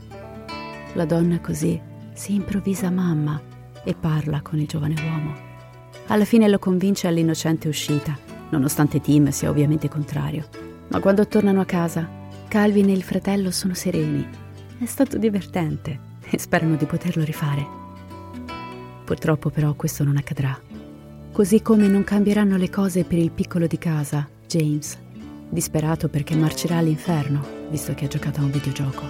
La 0.93 1.05
donna 1.05 1.39
così 1.39 1.81
si 2.13 2.35
improvvisa 2.35 2.91
mamma 2.91 3.41
e 3.83 3.95
parla 3.95 4.43
con 4.43 4.59
il 4.59 4.67
giovane 4.67 4.93
uomo. 5.01 5.33
Alla 6.05 6.25
fine 6.25 6.47
lo 6.47 6.59
convince 6.59 7.07
all'innocente 7.07 7.67
uscita, 7.67 8.15
nonostante 8.51 9.01
Tim 9.01 9.29
sia 9.29 9.49
ovviamente 9.49 9.89
contrario. 9.89 10.47
Ma 10.89 10.99
quando 10.99 11.25
tornano 11.25 11.61
a 11.61 11.65
casa, 11.65 12.07
Calvin 12.47 12.89
e 12.89 12.93
il 12.93 13.01
fratello 13.01 13.49
sono 13.49 13.73
sereni. 13.73 14.40
È 14.81 14.87
stato 14.87 15.19
divertente 15.19 15.99
e 16.27 16.39
sperano 16.39 16.75
di 16.75 16.85
poterlo 16.85 17.23
rifare. 17.23 17.63
Purtroppo 19.05 19.51
però 19.51 19.75
questo 19.75 20.03
non 20.03 20.17
accadrà 20.17 20.59
Così 21.31 21.61
come 21.61 21.87
non 21.87 22.03
cambieranno 22.03 22.57
le 22.57 22.71
cose 22.71 23.03
per 23.03 23.19
il 23.19 23.29
piccolo 23.29 23.67
di 23.67 23.77
casa, 23.77 24.27
James, 24.47 24.97
disperato 25.49 26.09
perché 26.09 26.35
marcerà 26.35 26.77
all'inferno, 26.77 27.45
visto 27.69 27.93
che 27.93 28.05
ha 28.05 28.07
giocato 28.07 28.39
a 28.39 28.43
un 28.43 28.49
videogioco. 28.49 29.03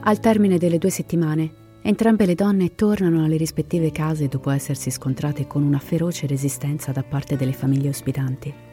Al 0.00 0.18
termine 0.18 0.58
delle 0.58 0.78
due 0.78 0.90
settimane, 0.90 1.78
entrambe 1.82 2.26
le 2.26 2.34
donne 2.34 2.74
tornano 2.74 3.24
alle 3.24 3.36
rispettive 3.36 3.92
case 3.92 4.26
dopo 4.26 4.50
essersi 4.50 4.90
scontrate 4.90 5.46
con 5.46 5.62
una 5.62 5.78
feroce 5.78 6.26
resistenza 6.26 6.90
da 6.90 7.04
parte 7.04 7.36
delle 7.36 7.52
famiglie 7.52 7.90
ospitanti. 7.90 8.65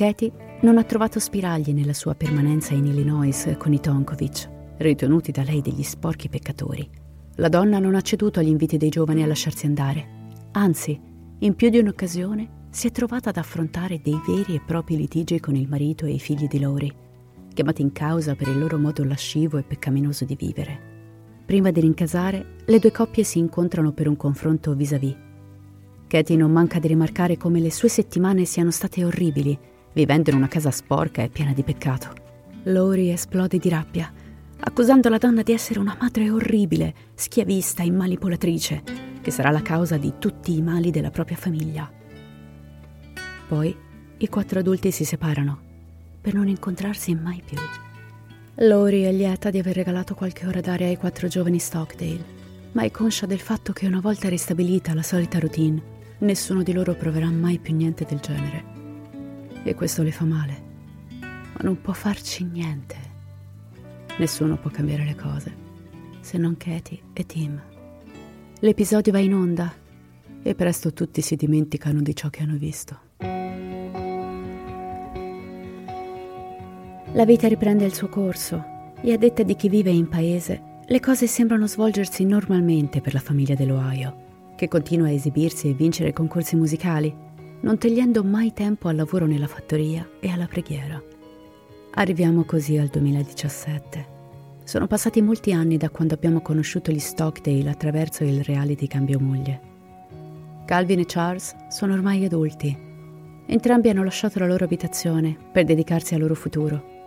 Katie 0.00 0.32
non 0.62 0.78
ha 0.78 0.84
trovato 0.84 1.18
spiragli 1.20 1.74
nella 1.74 1.92
sua 1.92 2.14
permanenza 2.14 2.72
in 2.72 2.86
Illinois 2.86 3.54
con 3.58 3.74
i 3.74 3.80
Tonkovic, 3.80 4.48
ritenuti 4.78 5.30
da 5.30 5.42
lei 5.42 5.60
degli 5.60 5.82
sporchi 5.82 6.30
peccatori 6.30 6.88
la 7.36 7.50
donna 7.50 7.78
non 7.78 7.94
ha 7.94 8.00
ceduto 8.00 8.40
agli 8.40 8.48
inviti 8.48 8.78
dei 8.78 8.88
giovani 8.88 9.22
a 9.22 9.26
lasciarsi 9.26 9.66
andare. 9.66 10.38
Anzi, 10.52 10.98
in 11.40 11.54
più 11.54 11.68
di 11.68 11.78
un'occasione 11.78 12.68
si 12.70 12.86
è 12.86 12.90
trovata 12.90 13.28
ad 13.28 13.36
affrontare 13.36 14.00
dei 14.02 14.18
veri 14.26 14.54
e 14.54 14.62
propri 14.64 14.96
litigi 14.96 15.38
con 15.38 15.54
il 15.54 15.68
marito 15.68 16.06
e 16.06 16.12
i 16.12 16.18
figli 16.18 16.46
di 16.46 16.60
Lori, 16.60 16.90
chiamati 17.52 17.82
in 17.82 17.92
causa 17.92 18.34
per 18.34 18.48
il 18.48 18.58
loro 18.58 18.78
modo 18.78 19.04
lascivo 19.04 19.58
e 19.58 19.64
peccaminoso 19.64 20.24
di 20.24 20.34
vivere. 20.34 21.42
Prima 21.44 21.70
di 21.70 21.80
rincasare, 21.80 22.56
le 22.64 22.78
due 22.78 22.90
coppie 22.90 23.22
si 23.22 23.38
incontrano 23.38 23.92
per 23.92 24.08
un 24.08 24.16
confronto 24.16 24.74
vis-à-vis. 24.74 25.16
Katie 26.06 26.36
non 26.36 26.52
manca 26.52 26.78
di 26.78 26.88
rimarcare 26.88 27.36
come 27.36 27.60
le 27.60 27.70
sue 27.70 27.88
settimane 27.88 28.44
siano 28.44 28.70
state 28.70 29.04
orribili, 29.04 29.58
vivendo 29.92 30.30
in 30.30 30.36
una 30.36 30.48
casa 30.48 30.70
sporca 30.70 31.22
e 31.22 31.28
piena 31.28 31.52
di 31.52 31.62
peccato. 31.62 32.12
Lori 32.64 33.10
esplode 33.10 33.58
di 33.58 33.68
rabbia 33.68 34.12
accusando 34.60 35.08
la 35.08 35.18
donna 35.18 35.42
di 35.42 35.52
essere 35.52 35.78
una 35.78 35.96
madre 35.98 36.30
orribile, 36.30 36.94
schiavista 37.14 37.82
e 37.82 37.90
manipolatrice, 37.90 38.82
che 39.20 39.30
sarà 39.30 39.50
la 39.50 39.62
causa 39.62 39.96
di 39.96 40.14
tutti 40.18 40.56
i 40.56 40.62
mali 40.62 40.90
della 40.90 41.10
propria 41.10 41.36
famiglia. 41.36 41.90
Poi 43.48 43.74
i 44.18 44.28
quattro 44.28 44.58
adulti 44.58 44.90
si 44.90 45.04
separano, 45.04 45.58
per 46.20 46.34
non 46.34 46.48
incontrarsi 46.48 47.14
mai 47.14 47.42
più. 47.44 47.56
Lori 48.66 49.02
è 49.02 49.12
lieta 49.12 49.48
di 49.48 49.58
aver 49.58 49.76
regalato 49.76 50.14
qualche 50.14 50.46
ora 50.46 50.60
d'aria 50.60 50.86
ai 50.86 50.96
quattro 50.96 51.26
giovani 51.26 51.58
Stockdale, 51.58 52.38
ma 52.72 52.82
è 52.82 52.90
conscia 52.90 53.24
del 53.26 53.40
fatto 53.40 53.72
che 53.72 53.86
una 53.86 54.00
volta 54.00 54.28
ristabilita 54.28 54.92
la 54.92 55.02
solita 55.02 55.38
routine, 55.38 55.82
nessuno 56.18 56.62
di 56.62 56.74
loro 56.74 56.94
proverà 56.94 57.30
mai 57.30 57.58
più 57.58 57.74
niente 57.74 58.04
del 58.04 58.20
genere. 58.20 58.79
E 59.62 59.74
questo 59.74 60.02
le 60.02 60.10
fa 60.10 60.24
male, 60.24 60.62
ma 61.20 61.60
non 61.62 61.80
può 61.80 61.92
farci 61.92 62.44
niente. 62.44 62.96
Nessuno 64.18 64.56
può 64.56 64.70
cambiare 64.70 65.04
le 65.04 65.14
cose, 65.14 65.54
se 66.20 66.38
non 66.38 66.56
Katie 66.56 67.00
e 67.12 67.26
Tim. 67.26 67.60
L'episodio 68.60 69.12
va 69.12 69.18
in 69.18 69.34
onda 69.34 69.72
e 70.42 70.54
presto 70.54 70.92
tutti 70.92 71.20
si 71.20 71.36
dimenticano 71.36 72.00
di 72.00 72.14
ciò 72.14 72.28
che 72.30 72.42
hanno 72.42 72.56
visto. 72.56 72.98
La 77.12 77.24
vita 77.24 77.48
riprende 77.48 77.84
il 77.84 77.92
suo 77.92 78.08
corso 78.08 78.92
e 79.02 79.12
a 79.12 79.18
detta 79.18 79.42
di 79.42 79.56
chi 79.56 79.68
vive 79.68 79.90
in 79.90 80.08
paese, 80.08 80.78
le 80.86 81.00
cose 81.00 81.26
sembrano 81.26 81.66
svolgersi 81.66 82.24
normalmente 82.24 83.00
per 83.00 83.14
la 83.14 83.20
famiglia 83.20 83.54
dell'Ohio, 83.54 84.52
che 84.56 84.68
continua 84.68 85.06
a 85.06 85.10
esibirsi 85.10 85.68
e 85.68 85.74
vincere 85.74 86.12
concorsi 86.12 86.56
musicali, 86.56 87.14
non 87.60 87.78
togliendo 87.78 88.24
mai 88.24 88.52
tempo 88.52 88.88
al 88.88 88.96
lavoro 88.96 89.26
nella 89.26 89.46
fattoria 89.46 90.08
e 90.20 90.30
alla 90.30 90.46
preghiera. 90.46 91.00
Arriviamo 91.94 92.44
così 92.44 92.78
al 92.78 92.86
2017. 92.86 94.18
Sono 94.64 94.86
passati 94.86 95.20
molti 95.20 95.52
anni 95.52 95.76
da 95.76 95.90
quando 95.90 96.14
abbiamo 96.14 96.40
conosciuto 96.40 96.92
gli 96.92 97.00
Stockdale 97.00 97.68
attraverso 97.68 98.22
il 98.22 98.44
reality 98.44 98.86
Cambio 98.86 99.18
Moglie. 99.18 99.60
Calvin 100.64 101.00
e 101.00 101.04
Charles 101.06 101.56
sono 101.68 101.94
ormai 101.94 102.24
adulti. 102.24 102.88
Entrambi 103.46 103.88
hanno 103.88 104.04
lasciato 104.04 104.38
la 104.38 104.46
loro 104.46 104.64
abitazione 104.64 105.36
per 105.50 105.64
dedicarsi 105.64 106.14
al 106.14 106.20
loro 106.20 106.36
futuro. 106.36 106.98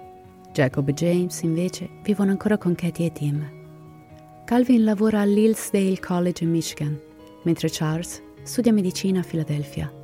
Jacob 0.51 0.89
e 0.89 0.93
James, 0.93 1.41
invece, 1.43 1.89
vivono 2.03 2.31
ancora 2.31 2.57
con 2.57 2.75
Katie 2.75 3.05
e 3.05 3.12
Tim. 3.13 3.50
Calvin 4.43 4.83
lavora 4.83 5.22
all'Hillsdale 5.22 6.00
College 6.00 6.43
in 6.43 6.51
Michigan, 6.51 7.00
mentre 7.43 7.69
Charles 7.72 8.22
studia 8.43 8.74
medicina 8.74 9.22
a 9.22 9.24
Filadelfia. 9.24 10.02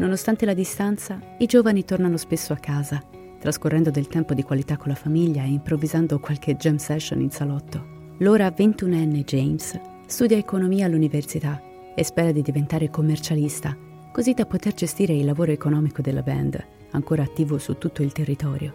Nonostante 0.00 0.46
la 0.46 0.54
distanza, 0.54 1.20
i 1.36 1.44
giovani 1.44 1.84
tornano 1.84 2.16
spesso 2.16 2.54
a 2.54 2.56
casa 2.56 3.02
trascorrendo 3.38 3.90
del 3.90 4.08
tempo 4.08 4.32
di 4.32 4.42
qualità 4.42 4.78
con 4.78 4.88
la 4.88 4.94
famiglia 4.94 5.42
e 5.42 5.48
improvvisando 5.48 6.18
qualche 6.20 6.56
jam 6.56 6.76
session 6.76 7.20
in 7.20 7.30
salotto. 7.30 8.14
L'ora 8.18 8.48
21enne 8.48 9.24
James 9.24 9.78
studia 10.06 10.38
economia 10.38 10.86
all'università 10.86 11.60
e 11.94 12.02
spera 12.02 12.32
di 12.32 12.40
diventare 12.40 12.88
commercialista, 12.88 13.76
così 14.10 14.32
da 14.32 14.46
poter 14.46 14.72
gestire 14.72 15.12
il 15.12 15.24
lavoro 15.26 15.52
economico 15.52 16.00
della 16.00 16.22
band, 16.22 16.62
ancora 16.92 17.22
attivo 17.22 17.58
su 17.58 17.76
tutto 17.76 18.02
il 18.02 18.12
territorio. 18.12 18.74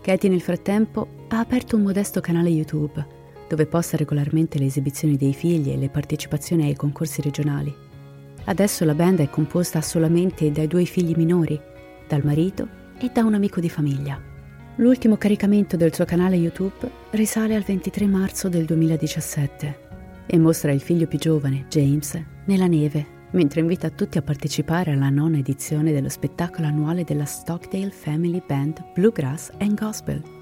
Katie 0.00 0.30
nel 0.30 0.40
frattempo 0.40 1.26
ha 1.28 1.40
aperto 1.40 1.76
un 1.76 1.82
modesto 1.82 2.20
canale 2.20 2.48
YouTube 2.48 3.20
dove 3.48 3.66
posta 3.66 3.98
regolarmente 3.98 4.58
le 4.58 4.64
esibizioni 4.64 5.18
dei 5.18 5.34
figli 5.34 5.70
e 5.70 5.76
le 5.76 5.90
partecipazioni 5.90 6.64
ai 6.64 6.74
concorsi 6.74 7.20
regionali. 7.20 7.81
Adesso 8.44 8.84
la 8.84 8.94
band 8.94 9.20
è 9.20 9.30
composta 9.30 9.80
solamente 9.80 10.50
dai 10.50 10.66
due 10.66 10.84
figli 10.84 11.14
minori, 11.16 11.60
dal 12.08 12.24
marito 12.24 12.68
e 12.98 13.10
da 13.12 13.24
un 13.24 13.34
amico 13.34 13.60
di 13.60 13.68
famiglia. 13.68 14.20
L'ultimo 14.76 15.16
caricamento 15.16 15.76
del 15.76 15.94
suo 15.94 16.04
canale 16.04 16.36
YouTube 16.36 16.90
risale 17.10 17.54
al 17.54 17.62
23 17.62 18.06
marzo 18.06 18.48
del 18.48 18.64
2017 18.64 19.90
e 20.26 20.38
mostra 20.38 20.72
il 20.72 20.80
figlio 20.80 21.06
più 21.06 21.18
giovane, 21.18 21.66
James, 21.68 22.20
nella 22.46 22.66
neve, 22.66 23.20
mentre 23.32 23.60
invita 23.60 23.90
tutti 23.90 24.18
a 24.18 24.22
partecipare 24.22 24.92
alla 24.92 25.10
nona 25.10 25.38
edizione 25.38 25.92
dello 25.92 26.08
spettacolo 26.08 26.66
annuale 26.66 27.04
della 27.04 27.24
Stockdale 27.24 27.90
Family 27.90 28.42
Band 28.44 28.82
Bluegrass 28.94 29.50
and 29.58 29.78
Gospel. 29.78 30.41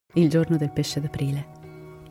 Il 0.13 0.29
giorno 0.29 0.57
del 0.57 0.71
pesce 0.71 0.99
d'aprile. 0.99 1.45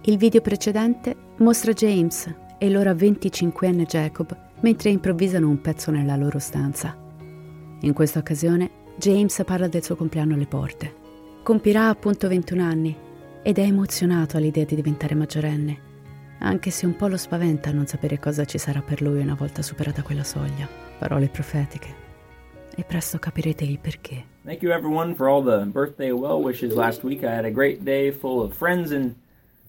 Il 0.02 0.16
video 0.16 0.40
precedente 0.40 1.14
mostra 1.38 1.72
James 1.72 2.34
e 2.56 2.70
l'ora 2.70 2.92
25enne 2.92 3.84
Jacob 3.84 4.36
mentre 4.60 4.88
improvvisano 4.88 5.48
un 5.48 5.60
pezzo 5.60 5.90
nella 5.90 6.16
loro 6.16 6.38
stanza. 6.38 6.96
In 7.80 7.92
questa 7.92 8.18
occasione 8.18 8.70
James 8.96 9.42
parla 9.44 9.68
del 9.68 9.84
suo 9.84 9.96
compleanno 9.96 10.34
alle 10.34 10.46
porte. 10.46 10.94
Compirà 11.42 11.88
appunto 11.88 12.28
21 12.28 12.62
anni 12.62 12.96
ed 13.42 13.58
è 13.58 13.62
emozionato 13.62 14.38
all'idea 14.38 14.64
di 14.64 14.74
diventare 14.74 15.14
maggiorenne, 15.14 15.78
anche 16.38 16.70
se 16.70 16.86
un 16.86 16.96
po' 16.96 17.06
lo 17.06 17.18
spaventa 17.18 17.70
non 17.70 17.86
sapere 17.86 18.18
cosa 18.18 18.46
ci 18.46 18.56
sarà 18.56 18.80
per 18.80 19.02
lui 19.02 19.20
una 19.20 19.34
volta 19.34 19.60
superata 19.60 20.02
quella 20.02 20.24
soglia. 20.24 20.66
Parole 20.98 21.28
profetiche. 21.28 21.94
E 22.74 22.82
presto 22.82 23.18
capirete 23.18 23.64
il 23.64 23.78
perché. 23.78 24.29
Thank 24.44 24.62
you 24.62 24.72
everyone 24.72 25.14
for 25.14 25.28
all 25.28 25.42
the 25.42 25.66
birthday 25.66 26.12
well 26.12 26.42
wishes 26.42 26.74
last 26.74 27.04
week. 27.04 27.22
I 27.24 27.34
had 27.34 27.44
a 27.44 27.50
great 27.50 27.84
day 27.84 28.10
full 28.10 28.42
of 28.42 28.56
friends 28.56 28.90
and 28.90 29.16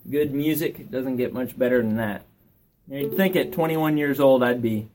good 0.10 0.34
music. 0.34 0.80
It 0.80 0.90
doesn't 0.90 1.18
get 1.18 1.34
much 1.34 1.60
better 1.60 1.82
than 1.82 1.98
that. 1.98 2.26
You'd 2.88 3.18
think 3.18 3.36
at 3.36 3.52
21 3.52 3.98
years 3.98 4.22
old 4.22 4.44
I'd 4.44 4.62
be 4.62 4.88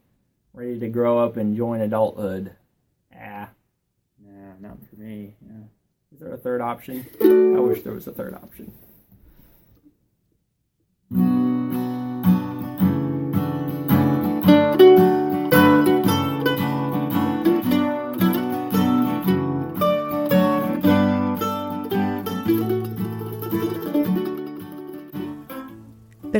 ready 0.54 0.80
to 0.80 0.88
grow 0.88 1.18
up 1.18 1.36
and 1.36 1.56
join 1.56 1.82
adulthood. 1.82 2.52
Ah, 3.14 3.50
nah, 4.18 4.54
not 4.60 4.78
for 4.88 4.96
me. 4.96 5.36
Yeah. 5.46 5.64
Is 6.14 6.20
there 6.20 6.32
a 6.32 6.38
third 6.38 6.62
option? 6.62 7.06
I 7.20 7.60
wish 7.60 7.82
there 7.82 7.92
was 7.92 8.06
a 8.06 8.12
third 8.12 8.32
option. 8.34 8.72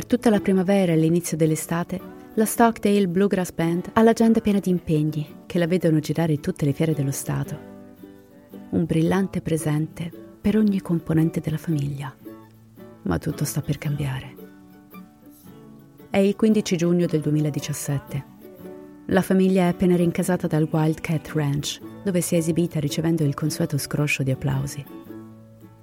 Tutta 0.07 0.29
la 0.29 0.39
primavera 0.39 0.93
e 0.93 0.97
l'inizio 0.97 1.37
dell'estate, 1.37 1.99
la 2.35 2.45
Stockdale 2.45 3.07
Bluegrass 3.07 3.51
Band 3.51 3.89
ha 3.93 4.01
l'agenda 4.01 4.39
piena 4.39 4.59
di 4.59 4.69
impegni 4.69 5.27
che 5.45 5.59
la 5.59 5.67
vedono 5.67 5.99
girare 5.99 6.39
tutte 6.39 6.65
le 6.65 6.71
fiere 6.71 6.93
dello 6.93 7.11
Stato. 7.11 7.75
Un 8.69 8.85
brillante 8.85 9.41
presente 9.41 10.09
per 10.39 10.57
ogni 10.57 10.81
componente 10.81 11.41
della 11.41 11.57
famiglia. 11.57 12.15
Ma 13.03 13.17
tutto 13.17 13.43
sta 13.43 13.61
per 13.61 13.77
cambiare. 13.77 14.35
È 16.09 16.17
il 16.17 16.35
15 16.35 16.77
giugno 16.77 17.05
del 17.05 17.21
2017. 17.21 18.35
La 19.07 19.21
famiglia 19.21 19.63
è 19.63 19.67
appena 19.67 19.95
rincasata 19.95 20.47
dal 20.47 20.67
Wildcat 20.71 21.31
Ranch, 21.33 21.79
dove 22.03 22.21
si 22.21 22.35
è 22.35 22.37
esibita 22.37 22.79
ricevendo 22.79 23.23
il 23.23 23.33
consueto 23.33 23.77
scroscio 23.77 24.23
di 24.23 24.31
applausi. 24.31 24.83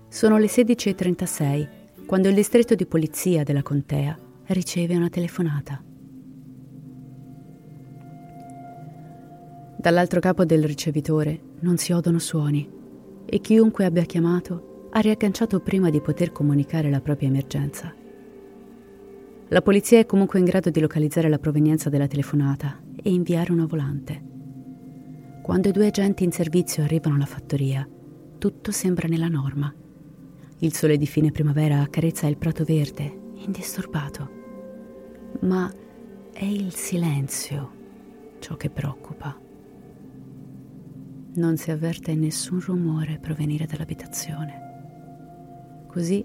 Sono 0.09 0.39
le 0.39 0.47
16.36 0.47 1.83
quando 2.07 2.29
il 2.29 2.35
distretto 2.35 2.75
di 2.75 2.85
polizia 2.85 3.45
della 3.45 3.63
contea 3.63 4.17
riceve 4.49 4.95
una 4.95 5.09
telefonata. 5.09 5.83
Dall'altro 9.77 10.21
capo 10.21 10.45
del 10.45 10.65
ricevitore 10.65 11.41
non 11.61 11.79
si 11.79 11.93
odono 11.93 12.19
suoni 12.19 12.71
e 13.25 13.41
chiunque 13.41 13.87
abbia 13.87 14.05
chiamato 14.05 14.89
ha 14.91 15.01
riagganciato 15.01 15.61
prima 15.61 15.91
di 15.91 16.01
poter 16.01 16.31
comunicare 16.31 16.91
la 16.91 17.01
propria 17.01 17.29
emergenza. 17.29 17.93
La 19.49 19.63
polizia 19.63 19.99
è 19.99 20.07
comunque 20.07 20.39
in 20.39 20.45
grado 20.45 20.71
di 20.71 20.81
localizzare 20.81 21.29
la 21.29 21.39
provenienza 21.39 21.89
della 21.89 22.07
telefonata 22.07 22.81
e 23.03 23.11
inviare 23.11 23.51
una 23.53 23.67
volante. 23.67 24.23
Quando 25.43 25.69
i 25.69 25.73
due 25.73 25.87
agenti 25.87 26.25
in 26.25 26.33
servizio 26.33 26.83
arrivano 26.83 27.17
alla 27.17 27.27
fattoria, 27.27 27.87
tutto 28.39 28.71
sembra 28.73 29.09
nella 29.09 29.29
norma 29.29 29.75
il 30.65 30.75
sole 30.75 30.97
di 30.97 31.07
fine 31.07 31.31
primavera 31.31 31.81
accarezza 31.81 32.27
il 32.27 32.39
prato 32.39 32.65
verde, 32.65 33.33
indisturbato. 33.35 34.31
Ma 35.41 35.71
è 36.33 36.45
il 36.45 36.73
silenzio 36.73 37.71
ciò 38.39 38.57
che 38.57 38.71
preoccupa. 38.71 39.39
Non 41.35 41.57
si 41.59 41.71
avverte 41.71 42.15
nessun 42.15 42.61
rumore 42.61 43.19
provenire 43.19 43.67
dall'abitazione. 43.67 44.63
Così 45.87 46.25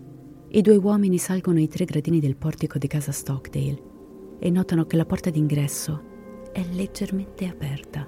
i 0.51 0.61
due 0.61 0.77
uomini 0.77 1.17
salgono 1.17 1.59
i 1.59 1.67
tre 1.67 1.83
gradini 1.83 2.21
del 2.21 2.37
portico 2.37 2.77
di 2.77 2.87
casa 2.87 3.11
Stockdale 3.11 4.37
e 4.39 4.49
notano 4.49 4.85
che 4.85 4.95
la 4.95 5.05
porta 5.05 5.29
d'ingresso 5.29 6.49
è 6.53 6.63
leggermente 6.71 7.45
aperta. 7.45 8.07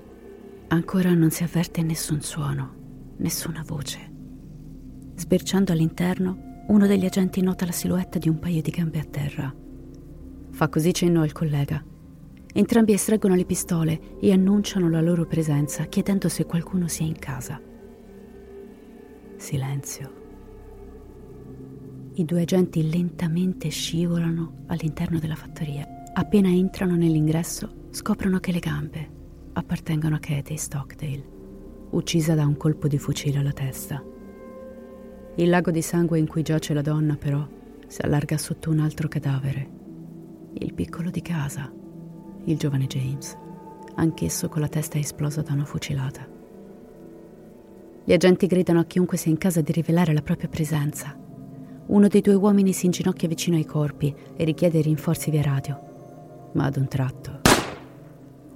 Ancora 0.68 1.14
non 1.14 1.30
si 1.30 1.44
avverte 1.44 1.84
nessun 1.84 2.22
suono, 2.22 2.74
nessuna 3.18 3.64
voce. 3.68 4.11
Sbirciando 5.22 5.72
all'interno, 5.72 6.64
uno 6.70 6.88
degli 6.88 7.06
agenti 7.06 7.42
nota 7.42 7.68
la 7.68 7.72
silhouette 7.72 8.18
di 8.18 8.28
un 8.28 8.40
paio 8.40 8.64
di 8.64 8.72
gambe 8.72 8.98
a 8.98 9.04
terra. 9.04 9.54
Fa 10.50 10.68
così 10.68 10.92
cenno 10.96 11.22
al 11.22 11.32
collega. 11.32 11.84
Entrambi 12.52 12.94
estraggono 12.94 13.36
le 13.36 13.46
pistole 13.46 14.18
e 14.20 14.32
annunciano 14.32 14.90
la 14.90 15.00
loro 15.00 15.28
presenza, 15.28 15.84
chiedendo 15.84 16.28
se 16.28 16.48
qualcuno 16.48 16.88
sia 16.88 17.06
in 17.06 17.20
casa. 17.20 17.62
Silenzio. 19.36 20.12
I 22.16 22.26
due 22.26 22.42
agenti 22.42 22.90
lentamente 22.90 23.70
scivolano 23.70 24.64
all'interno 24.66 25.20
della 25.20 25.36
fattoria 25.36 25.88
Appena 26.14 26.50
entrano 26.50 26.96
nell'ingresso, 26.96 27.88
scoprono 27.92 28.40
che 28.40 28.52
le 28.52 28.60
gambe 28.60 29.10
appartengono 29.54 30.16
a 30.16 30.20
Katie 30.20 30.58
Stockdale, 30.58 31.24
uccisa 31.92 32.34
da 32.34 32.48
un 32.48 32.58
colpo 32.58 32.88
di 32.88 32.98
fucile 32.98 33.38
alla 33.38 33.54
testa. 33.54 34.04
Il 35.36 35.50
lago 35.50 35.72
di 35.72 35.82
sangue 35.82 36.20
in 36.20 36.28
cui 36.28 36.42
giace 36.42 36.74
la 36.74 36.82
donna, 36.82 37.16
però, 37.16 37.46
si 37.88 38.02
allarga 38.02 38.38
sotto 38.38 38.70
un 38.70 38.80
altro 38.80 39.08
cadavere. 39.08 39.70
Il 40.54 40.74
piccolo 40.74 41.10
di 41.10 41.22
casa, 41.22 41.72
il 42.46 42.58
giovane 42.58 42.88
James, 42.88 43.38
anch'esso 43.96 44.50
con 44.50 44.62
la 44.62 44.68
testa 44.68 44.98
esplosa 44.98 45.42
da 45.42 45.54
una 45.54 45.66
fucilata. 45.66 46.28
Gli 48.04 48.14
agenti 48.14 48.48
gridano 48.48 48.80
a 48.80 48.86
chiunque 48.86 49.18
sia 49.18 49.32
in 49.32 49.38
casa 49.38 49.62
di 49.62 49.72
rivelare 49.72 50.14
la 50.14 50.22
propria 50.22 50.50
presenza. 50.50 51.18
Uno 51.86 52.08
dei 52.08 52.22
due 52.22 52.34
uomini 52.34 52.74
si 52.74 52.86
inginocchia 52.86 53.28
vicino 53.28 53.56
ai 53.56 53.66
corpi 53.66 54.14
e 54.36 54.44
richiede 54.44 54.82
rinforzi 54.82 55.32
via 55.32 55.44
radio. 55.44 56.50
Ma 56.54 56.66
ad 56.66 56.76
un 56.76 56.88
tratto 56.88 57.40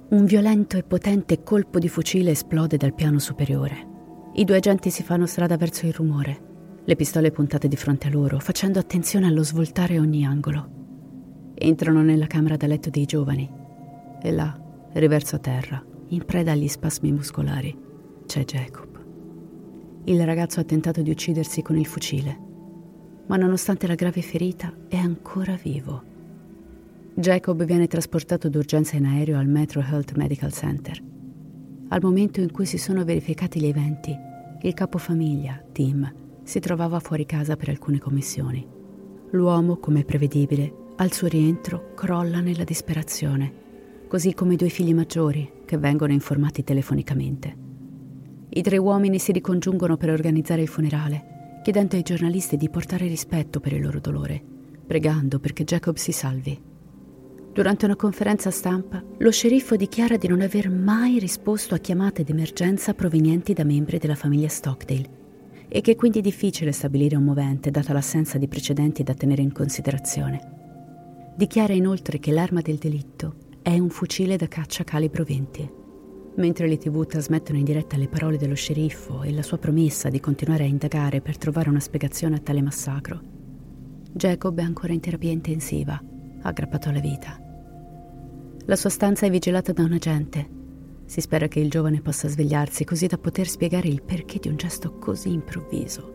un 0.08 0.24
violento 0.24 0.76
e 0.76 0.84
potente 0.84 1.42
colpo 1.42 1.80
di 1.80 1.88
fucile 1.88 2.30
esplode 2.30 2.76
dal 2.76 2.94
piano 2.94 3.18
superiore. 3.18 3.94
I 4.34 4.44
due 4.44 4.56
agenti 4.56 4.88
si 4.88 5.02
fanno 5.02 5.26
strada 5.26 5.56
verso 5.56 5.84
il 5.84 5.92
rumore, 5.92 6.55
le 6.88 6.94
pistole 6.94 7.32
puntate 7.32 7.66
di 7.66 7.74
fronte 7.74 8.06
a 8.06 8.10
loro, 8.10 8.38
facendo 8.38 8.78
attenzione 8.78 9.26
allo 9.26 9.42
svoltare 9.42 9.98
ogni 9.98 10.24
angolo. 10.24 10.68
Entrano 11.54 12.00
nella 12.02 12.28
camera 12.28 12.56
da 12.56 12.68
letto 12.68 12.90
dei 12.90 13.06
giovani 13.06 13.50
e 14.22 14.30
là, 14.30 14.56
riverso 14.92 15.34
a 15.34 15.40
terra, 15.40 15.84
in 16.08 16.24
preda 16.24 16.52
agli 16.52 16.68
spasmi 16.68 17.10
muscolari, 17.10 17.76
c'è 18.24 18.44
Jacob. 18.44 19.04
Il 20.04 20.24
ragazzo 20.24 20.60
ha 20.60 20.64
tentato 20.64 21.02
di 21.02 21.10
uccidersi 21.10 21.60
con 21.60 21.76
il 21.76 21.86
fucile, 21.86 22.38
ma 23.26 23.36
nonostante 23.36 23.88
la 23.88 23.96
grave 23.96 24.22
ferita 24.22 24.72
è 24.86 24.96
ancora 24.96 25.58
vivo. 25.60 26.14
Jacob 27.14 27.64
viene 27.64 27.88
trasportato 27.88 28.48
d'urgenza 28.48 28.94
in 28.94 29.06
aereo 29.06 29.38
al 29.38 29.48
Metro 29.48 29.80
Health 29.80 30.12
Medical 30.16 30.52
Center. 30.52 31.02
Al 31.88 32.00
momento 32.00 32.40
in 32.40 32.52
cui 32.52 32.66
si 32.66 32.78
sono 32.78 33.04
verificati 33.04 33.58
gli 33.58 33.66
eventi, 33.66 34.16
il 34.62 34.74
capofamiglia, 34.74 35.64
Tim, 35.72 36.24
si 36.46 36.60
trovava 36.60 37.00
fuori 37.00 37.26
casa 37.26 37.56
per 37.56 37.70
alcune 37.70 37.98
commissioni. 37.98 38.64
L'uomo, 39.30 39.78
come 39.78 40.04
prevedibile, 40.04 40.92
al 40.96 41.12
suo 41.12 41.26
rientro 41.26 41.92
crolla 41.94 42.40
nella 42.40 42.62
disperazione, 42.62 43.52
così 44.06 44.32
come 44.32 44.54
i 44.54 44.56
due 44.56 44.68
figli 44.68 44.94
maggiori, 44.94 45.50
che 45.64 45.76
vengono 45.76 46.12
informati 46.12 46.62
telefonicamente. 46.62 47.56
I 48.48 48.62
tre 48.62 48.78
uomini 48.78 49.18
si 49.18 49.32
ricongiungono 49.32 49.96
per 49.96 50.10
organizzare 50.10 50.62
il 50.62 50.68
funerale, 50.68 51.60
chiedendo 51.64 51.96
ai 51.96 52.02
giornalisti 52.02 52.56
di 52.56 52.70
portare 52.70 53.08
rispetto 53.08 53.58
per 53.58 53.72
il 53.72 53.82
loro 53.82 53.98
dolore, 53.98 54.40
pregando 54.86 55.40
perché 55.40 55.64
Jacob 55.64 55.96
si 55.96 56.12
salvi. 56.12 56.56
Durante 57.52 57.86
una 57.86 57.96
conferenza 57.96 58.52
stampa, 58.52 59.02
lo 59.18 59.30
sceriffo 59.32 59.74
dichiara 59.74 60.16
di 60.16 60.28
non 60.28 60.42
aver 60.42 60.70
mai 60.70 61.18
risposto 61.18 61.74
a 61.74 61.78
chiamate 61.78 62.22
d'emergenza 62.22 62.94
provenienti 62.94 63.52
da 63.52 63.64
membri 63.64 63.98
della 63.98 64.14
famiglia 64.14 64.48
Stockdale 64.48 65.15
e 65.76 65.82
che 65.82 65.94
quindi 65.94 66.20
è 66.20 66.22
difficile 66.22 66.72
stabilire 66.72 67.16
un 67.16 67.24
movente 67.24 67.70
data 67.70 67.92
l'assenza 67.92 68.38
di 68.38 68.48
precedenti 68.48 69.02
da 69.02 69.12
tenere 69.12 69.42
in 69.42 69.52
considerazione. 69.52 71.34
Dichiara 71.36 71.74
inoltre 71.74 72.18
che 72.18 72.30
l'arma 72.30 72.62
del 72.62 72.76
delitto 72.76 73.34
è 73.60 73.78
un 73.78 73.90
fucile 73.90 74.38
da 74.38 74.48
caccia 74.48 74.84
calibro 74.84 75.22
20. 75.22 75.70
Mentre 76.36 76.66
le 76.66 76.78
tv 76.78 77.04
trasmettono 77.04 77.58
in 77.58 77.64
diretta 77.64 77.98
le 77.98 78.08
parole 78.08 78.38
dello 78.38 78.54
sceriffo 78.54 79.22
e 79.22 79.34
la 79.34 79.42
sua 79.42 79.58
promessa 79.58 80.08
di 80.08 80.18
continuare 80.18 80.64
a 80.64 80.66
indagare 80.66 81.20
per 81.20 81.36
trovare 81.36 81.68
una 81.68 81.80
spiegazione 81.80 82.36
a 82.36 82.40
tale 82.40 82.62
massacro, 82.62 83.20
Jacob 84.14 84.58
è 84.58 84.62
ancora 84.62 84.94
in 84.94 85.00
terapia 85.00 85.30
intensiva, 85.30 86.02
aggrappato 86.40 86.88
alla 86.88 87.00
vita. 87.00 87.38
La 88.64 88.76
sua 88.76 88.88
stanza 88.88 89.26
è 89.26 89.30
vigilata 89.30 89.74
da 89.74 89.82
un 89.82 89.92
agente. 89.92 90.55
Si 91.06 91.20
spera 91.20 91.46
che 91.48 91.60
il 91.60 91.70
giovane 91.70 92.00
possa 92.00 92.28
svegliarsi 92.28 92.84
così 92.84 93.06
da 93.06 93.16
poter 93.16 93.46
spiegare 93.48 93.88
il 93.88 94.02
perché 94.02 94.38
di 94.40 94.48
un 94.48 94.56
gesto 94.56 94.98
così 94.98 95.32
improvviso. 95.32 96.14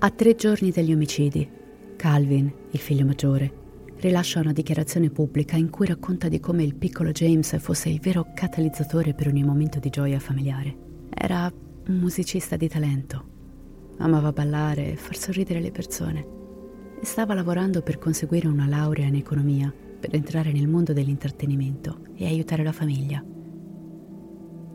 A 0.00 0.10
tre 0.10 0.34
giorni 0.34 0.70
dagli 0.70 0.92
omicidi, 0.92 1.48
Calvin, 1.94 2.52
il 2.70 2.80
figlio 2.80 3.06
maggiore, 3.06 3.60
rilascia 3.98 4.40
una 4.40 4.52
dichiarazione 4.52 5.10
pubblica 5.10 5.56
in 5.56 5.70
cui 5.70 5.86
racconta 5.86 6.28
di 6.28 6.40
come 6.40 6.64
il 6.64 6.74
piccolo 6.74 7.12
James 7.12 7.56
fosse 7.60 7.88
il 7.88 8.00
vero 8.00 8.32
catalizzatore 8.34 9.14
per 9.14 9.28
ogni 9.28 9.44
momento 9.44 9.78
di 9.78 9.90
gioia 9.90 10.18
familiare. 10.18 10.76
Era 11.08 11.48
un 11.86 11.96
musicista 11.98 12.56
di 12.56 12.66
talento. 12.68 13.30
Amava 13.98 14.32
ballare 14.32 14.90
e 14.90 14.96
far 14.96 15.16
sorridere 15.16 15.60
le 15.60 15.70
persone. 15.70 16.26
E 17.00 17.04
stava 17.06 17.34
lavorando 17.34 17.82
per 17.82 17.98
conseguire 17.98 18.48
una 18.48 18.66
laurea 18.66 19.06
in 19.06 19.14
economia 19.14 19.72
per 20.00 20.16
entrare 20.16 20.50
nel 20.50 20.66
mondo 20.66 20.92
dell'intrattenimento 20.92 22.06
e 22.16 22.26
aiutare 22.26 22.64
la 22.64 22.72
famiglia. 22.72 23.24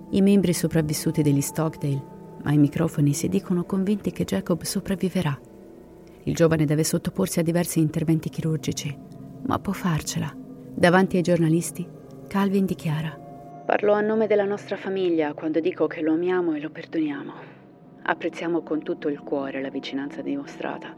I 0.10 0.22
membri 0.22 0.54
sopravvissuti 0.54 1.22
degli 1.22 1.42
Stockdale, 1.42 2.16
ai 2.44 2.58
microfoni, 2.58 3.14
si 3.14 3.28
dicono 3.28 3.64
convinti 3.66 4.12
che 4.12 4.24
Jacob 4.24 4.62
sopravviverà. 4.64 5.38
Il 6.24 6.36
giovane 6.36 6.66
deve 6.66 6.84
sottoporsi 6.84 7.40
a 7.40 7.44
diversi 7.44 7.80
interventi 7.80 8.30
chirurgici, 8.30 8.98
ma 9.46 9.60
può 9.60 9.74
farcela. 9.74 10.34
Davanti 10.36 11.18
ai 11.18 11.24
giornalisti, 11.24 11.88
Calvin 12.28 12.66
dichiara: 12.66 13.10
Parlo 13.66 13.94
a 13.94 14.02
nome 14.02 14.28
della 14.28 14.46
nostra 14.46 14.78
famiglia 14.78 15.34
quando 15.34 15.60
dico 15.60 15.88
che 15.88 16.02
lo 16.02 16.14
amiamo 16.14 16.54
e 16.54 16.60
lo 16.62 16.70
perdoniamo. 16.70 17.34
Apprezziamo 18.04 18.62
con 18.62 18.84
tutto 18.84 19.10
il 19.10 19.20
cuore 19.20 19.62
la 19.62 19.70
vicinanza 19.70 20.22
dimostrata. 20.22 20.96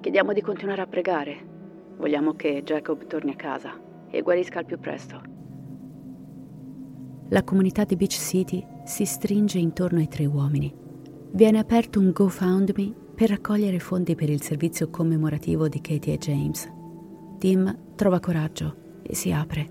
Chiediamo 0.00 0.32
di 0.32 0.40
continuare 0.40 0.82
a 0.82 0.86
pregare 0.86 1.50
Vogliamo 1.96 2.34
che 2.34 2.62
Jacob 2.64 3.06
torni 3.06 3.30
a 3.30 3.36
casa 3.36 3.78
e 4.10 4.22
guarisca 4.22 4.58
al 4.58 4.64
più 4.64 4.78
presto. 4.78 5.41
La 7.32 7.44
comunità 7.44 7.84
di 7.84 7.96
Beach 7.96 8.12
City 8.12 8.62
si 8.84 9.06
stringe 9.06 9.56
intorno 9.58 10.00
ai 10.00 10.08
tre 10.08 10.26
uomini. 10.26 10.70
Viene 11.30 11.58
aperto 11.58 11.98
un 11.98 12.10
GoFundMe 12.10 12.92
per 13.14 13.30
raccogliere 13.30 13.78
fondi 13.78 14.14
per 14.14 14.28
il 14.28 14.42
servizio 14.42 14.90
commemorativo 14.90 15.66
di 15.66 15.80
Katie 15.80 16.12
e 16.12 16.18
James. 16.18 16.70
Tim 17.38 17.94
trova 17.96 18.20
coraggio 18.20 19.00
e 19.02 19.14
si 19.14 19.32
apre. 19.32 19.66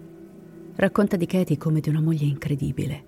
Racconta 0.75 1.17
di 1.17 1.27
Katie 1.27 1.59
come 1.59 1.81
di 1.81 1.89
una 1.89 2.01
moglie 2.01 2.25
incredibile. 2.25 3.05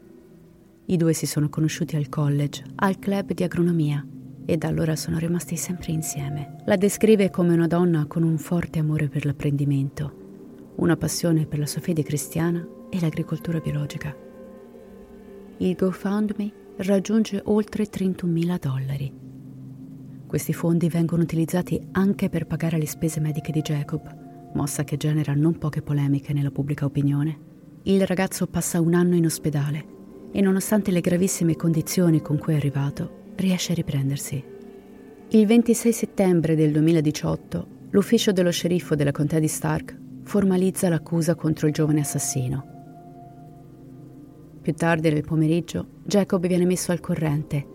I 0.86 0.98
due 0.98 1.14
si 1.14 1.26
sono 1.26 1.50
conosciuti 1.50 1.96
al 1.96 2.10
college, 2.10 2.64
al 2.76 3.00
club 3.00 3.34
di 3.34 3.42
agronomia 3.42 4.06
e 4.46 4.56
da 4.58 4.68
allora 4.68 4.96
sono 4.96 5.18
rimasti 5.18 5.56
sempre 5.56 5.94
insieme. 5.94 6.58
La 6.66 6.76
descrive 6.76 7.32
come 7.32 7.56
una 7.56 7.66
donna 7.66 8.06
con 8.06 8.22
un 8.22 8.38
forte 8.38 8.78
amore 8.78 9.08
per 9.08 9.26
l'apprendimento, 9.26 10.74
una 10.76 10.96
passione 10.96 11.48
per 11.48 11.58
la 11.58 11.66
sua 11.66 11.82
fede 11.82 12.04
cristiana 12.04 12.64
e 12.92 13.00
l'agricoltura 13.00 13.58
biologica. 13.58 14.23
Il 15.58 15.76
GoFundMe 15.76 16.52
raggiunge 16.78 17.40
oltre 17.46 17.86
31.000 17.86 18.60
dollari. 18.60 19.14
Questi 20.26 20.52
fondi 20.52 20.90
vengono 20.90 21.22
utilizzati 21.22 21.80
anche 21.92 22.28
per 22.30 22.48
pagare 22.48 22.80
le 22.80 22.88
spese 22.88 23.20
mediche 23.20 23.52
di 23.52 23.62
Jacob, 23.62 24.52
mossa 24.54 24.84
che 24.84 24.98
genera 24.98 25.36
non 25.36 25.60
poche 25.60 25.84
polemiche 25.84 26.34
nella 26.34 26.50
pubblica 26.50 26.86
opinione. 26.86 27.52
Il 27.84 28.06
ragazzo 28.08 28.48
passa 28.48 28.82
un 28.82 28.96
anno 28.96 29.16
in 29.16 29.26
ospedale 29.26 29.86
e 30.32 30.42
nonostante 30.42 30.90
le 30.90 31.02
gravissime 31.02 31.56
condizioni 31.56 32.20
con 32.22 32.40
cui 32.40 32.54
è 32.54 32.56
arrivato, 32.56 33.32
riesce 33.36 33.74
a 33.74 33.76
riprendersi. 33.76 34.44
Il 35.30 35.46
26 35.46 35.94
settembre 35.94 36.56
del 36.56 36.72
2018 36.72 37.68
l'ufficio 37.92 38.32
dello 38.32 38.52
sceriffo 38.52 38.96
della 38.96 39.12
contea 39.12 39.40
di 39.40 39.48
Stark 39.48 39.96
formalizza 40.24 40.90
l'accusa 40.90 41.36
contro 41.36 41.68
il 41.68 41.74
giovane 41.74 42.00
assassino. 42.00 42.73
Più 44.64 44.74
tardi 44.74 45.10
nel 45.12 45.26
pomeriggio 45.26 45.86
Jacob 46.06 46.48
viene 46.48 46.64
messo 46.64 46.94
al 46.94 47.02
corrente, 47.02 47.68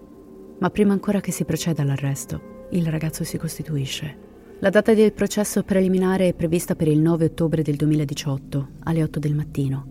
ma 0.59 0.71
prima 0.71 0.95
ancora 0.95 1.21
che 1.21 1.33
si 1.33 1.45
proceda 1.45 1.83
all'arresto, 1.83 2.69
il 2.71 2.87
ragazzo 2.87 3.25
si 3.25 3.37
costituisce. 3.37 4.17
La 4.61 4.71
data 4.71 4.95
del 4.95 5.13
processo 5.13 5.63
preliminare 5.65 6.29
è 6.29 6.33
prevista 6.33 6.75
per 6.77 6.89
il 6.89 6.99
9 6.99 7.27
ottobre 7.27 7.61
del 7.61 7.77
2018, 7.77 8.69
alle 8.85 9.03
8 9.03 9.19
del 9.19 9.35
mattino. 9.35 9.87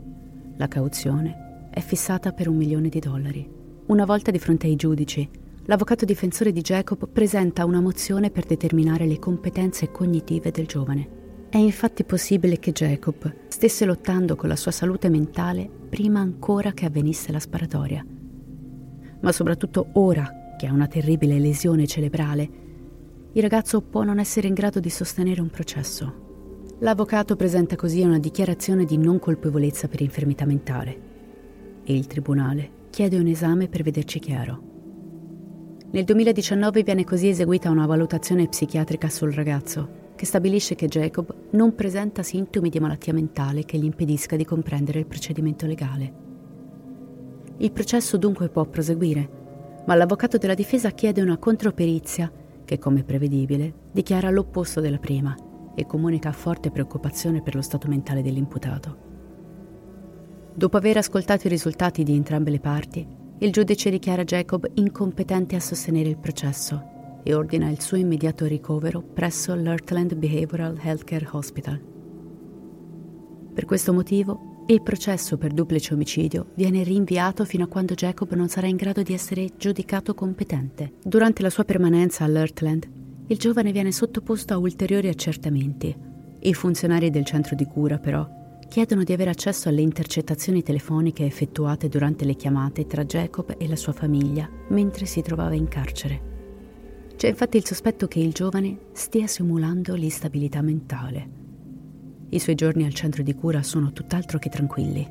La 0.57 0.67
cauzione 0.67 1.69
è 1.69 1.81
fissata 1.81 2.31
per 2.31 2.47
un 2.47 2.55
milione 2.55 2.89
di 2.89 2.99
dollari. 2.99 3.47
Una 3.85 4.05
volta 4.05 4.31
di 4.31 4.39
fronte 4.39 4.65
ai 4.65 4.75
giudici, 4.75 5.29
l'avvocato 5.65 6.03
difensore 6.03 6.51
di 6.51 6.61
Jacob 6.61 7.07
presenta 7.07 7.63
una 7.63 7.79
mozione 7.79 8.31
per 8.31 8.45
determinare 8.45 9.05
le 9.05 9.19
competenze 9.19 9.91
cognitive 9.91 10.49
del 10.49 10.65
giovane. 10.65 11.16
È 11.49 11.55
infatti 11.55 12.03
possibile 12.03 12.59
che 12.59 12.73
Jacob 12.73 13.33
stesse 13.47 13.85
lottando 13.85 14.35
con 14.35 14.49
la 14.49 14.57
sua 14.57 14.71
salute 14.71 15.07
mentale 15.07 15.69
prima 15.89 16.19
ancora 16.19 16.73
che 16.73 16.85
avvenisse 16.85 17.31
la 17.31 17.39
sparatoria. 17.39 18.05
Ma 19.21 19.31
soprattutto 19.31 19.87
ora 19.93 20.55
che 20.57 20.67
ha 20.67 20.73
una 20.73 20.87
terribile 20.87 21.39
lesione 21.39 21.87
cerebrale, 21.87 22.49
il 23.31 23.41
ragazzo 23.41 23.81
può 23.81 24.03
non 24.03 24.19
essere 24.19 24.49
in 24.49 24.55
grado 24.55 24.81
di 24.81 24.89
sostenere 24.89 25.39
un 25.39 25.49
processo. 25.49 26.25
L'avvocato 26.79 27.37
presenta 27.37 27.77
così 27.77 28.01
una 28.01 28.19
dichiarazione 28.19 28.83
di 28.83 28.97
non 28.97 29.17
colpevolezza 29.17 29.87
per 29.87 30.01
infermità 30.01 30.45
mentale 30.45 30.99
e 31.85 31.95
il 31.95 32.07
tribunale 32.07 32.69
chiede 32.89 33.17
un 33.17 33.27
esame 33.27 33.69
per 33.69 33.83
vederci 33.83 34.19
chiaro. 34.19 34.61
Nel 35.91 36.03
2019 36.03 36.83
viene 36.83 37.05
così 37.05 37.29
eseguita 37.29 37.69
una 37.69 37.85
valutazione 37.85 38.49
psichiatrica 38.49 39.09
sul 39.09 39.31
ragazzo 39.31 40.05
che 40.17 40.25
stabilisce 40.25 40.75
che 40.75 40.87
Jacob 40.87 41.33
non 41.51 41.75
presenta 41.75 42.23
sintomi 42.23 42.69
di 42.69 42.79
malattia 42.79 43.13
mentale 43.13 43.63
che 43.63 43.77
gli 43.77 43.85
impedisca 43.85 44.35
di 44.35 44.43
comprendere 44.43 44.99
il 44.99 45.05
procedimento 45.05 45.65
legale. 45.67 46.25
Il 47.57 47.71
processo 47.71 48.17
dunque 48.17 48.49
può 48.49 48.65
proseguire, 48.65 49.29
ma 49.85 49.95
l'avvocato 49.95 50.37
della 50.37 50.55
difesa 50.55 50.89
chiede 50.89 51.21
una 51.21 51.37
controperizia 51.37 52.29
che, 52.65 52.79
come 52.79 53.03
prevedibile, 53.03 53.73
dichiara 53.91 54.31
l'opposto 54.31 54.81
della 54.81 54.97
prima 54.97 55.35
e 55.75 55.85
comunica 55.85 56.31
forte 56.31 56.71
preoccupazione 56.71 57.43
per 57.43 57.53
lo 57.55 57.61
stato 57.61 57.87
mentale 57.87 58.23
dell'imputato. 58.23 59.05
Dopo 60.53 60.77
aver 60.77 60.97
ascoltato 60.97 61.45
i 61.45 61.51
risultati 61.51 62.03
di 62.03 62.15
entrambe 62.15 62.49
le 62.49 62.59
parti, 62.59 63.07
il 63.37 63.51
giudice 63.51 63.91
dichiara 63.91 64.23
Jacob 64.23 64.67
incompetente 64.73 65.55
a 65.55 65.59
sostenere 65.59 66.09
il 66.09 66.17
processo 66.17 66.95
e 67.27 67.33
ordina 67.33 67.69
il 67.69 67.81
suo 67.81 67.97
immediato 67.97 68.45
ricovero 68.45 69.01
presso 69.01 69.53
l'Earthland 69.53 70.15
Behavioral 70.15 70.79
Healthcare 70.81 71.27
Hospital. 71.29 71.77
Per 73.53 73.65
questo 73.65 73.91
motivo, 73.91 74.63
il 74.67 74.81
processo 74.81 75.37
per 75.37 75.51
duplice 75.51 75.93
omicidio 75.93 76.51
viene 76.55 76.83
rinviato 76.83 77.43
fino 77.43 77.65
a 77.65 77.67
quando 77.67 77.95
Jacob 77.95 78.31
non 78.33 78.47
sarà 78.47 78.67
in 78.67 78.77
grado 78.77 79.01
di 79.01 79.11
essere 79.11 79.49
giudicato 79.57 80.13
competente. 80.13 80.93
Durante 81.03 81.41
la 81.41 81.49
sua 81.49 81.65
permanenza 81.65 82.23
all'Earthland, 82.23 82.87
il 83.27 83.37
giovane 83.37 83.73
viene 83.73 83.91
sottoposto 83.91 84.53
a 84.53 84.57
ulteriori 84.57 85.09
accertamenti. 85.09 85.93
I 86.39 86.53
funzionari 86.53 87.09
del 87.09 87.25
centro 87.25 87.57
di 87.57 87.65
cura, 87.65 87.97
però, 87.97 88.25
chiedono 88.69 89.03
di 89.03 89.11
avere 89.11 89.31
accesso 89.31 89.67
alle 89.67 89.81
intercettazioni 89.81 90.63
telefoniche 90.63 91.25
effettuate 91.25 91.89
durante 91.89 92.23
le 92.23 92.35
chiamate 92.35 92.87
tra 92.87 93.03
Jacob 93.03 93.53
e 93.57 93.67
la 93.67 93.75
sua 93.75 93.91
famiglia 93.91 94.49
mentre 94.69 95.05
si 95.05 95.21
trovava 95.21 95.55
in 95.55 95.67
carcere. 95.67 96.26
C'è 97.17 97.27
infatti 97.27 97.57
il 97.57 97.65
sospetto 97.65 98.07
che 98.07 98.19
il 98.19 98.31
giovane 98.31 98.77
stia 98.91 99.25
simulando 99.25 99.95
l'instabilità 99.95 100.61
mentale. 100.61 101.29
I 102.29 102.37
suoi 102.37 102.53
giorni 102.53 102.85
al 102.85 102.93
centro 102.93 103.23
di 103.23 103.33
cura 103.33 103.63
sono 103.63 103.91
tutt'altro 103.91 104.37
che 104.37 104.49
tranquilli. 104.49 105.05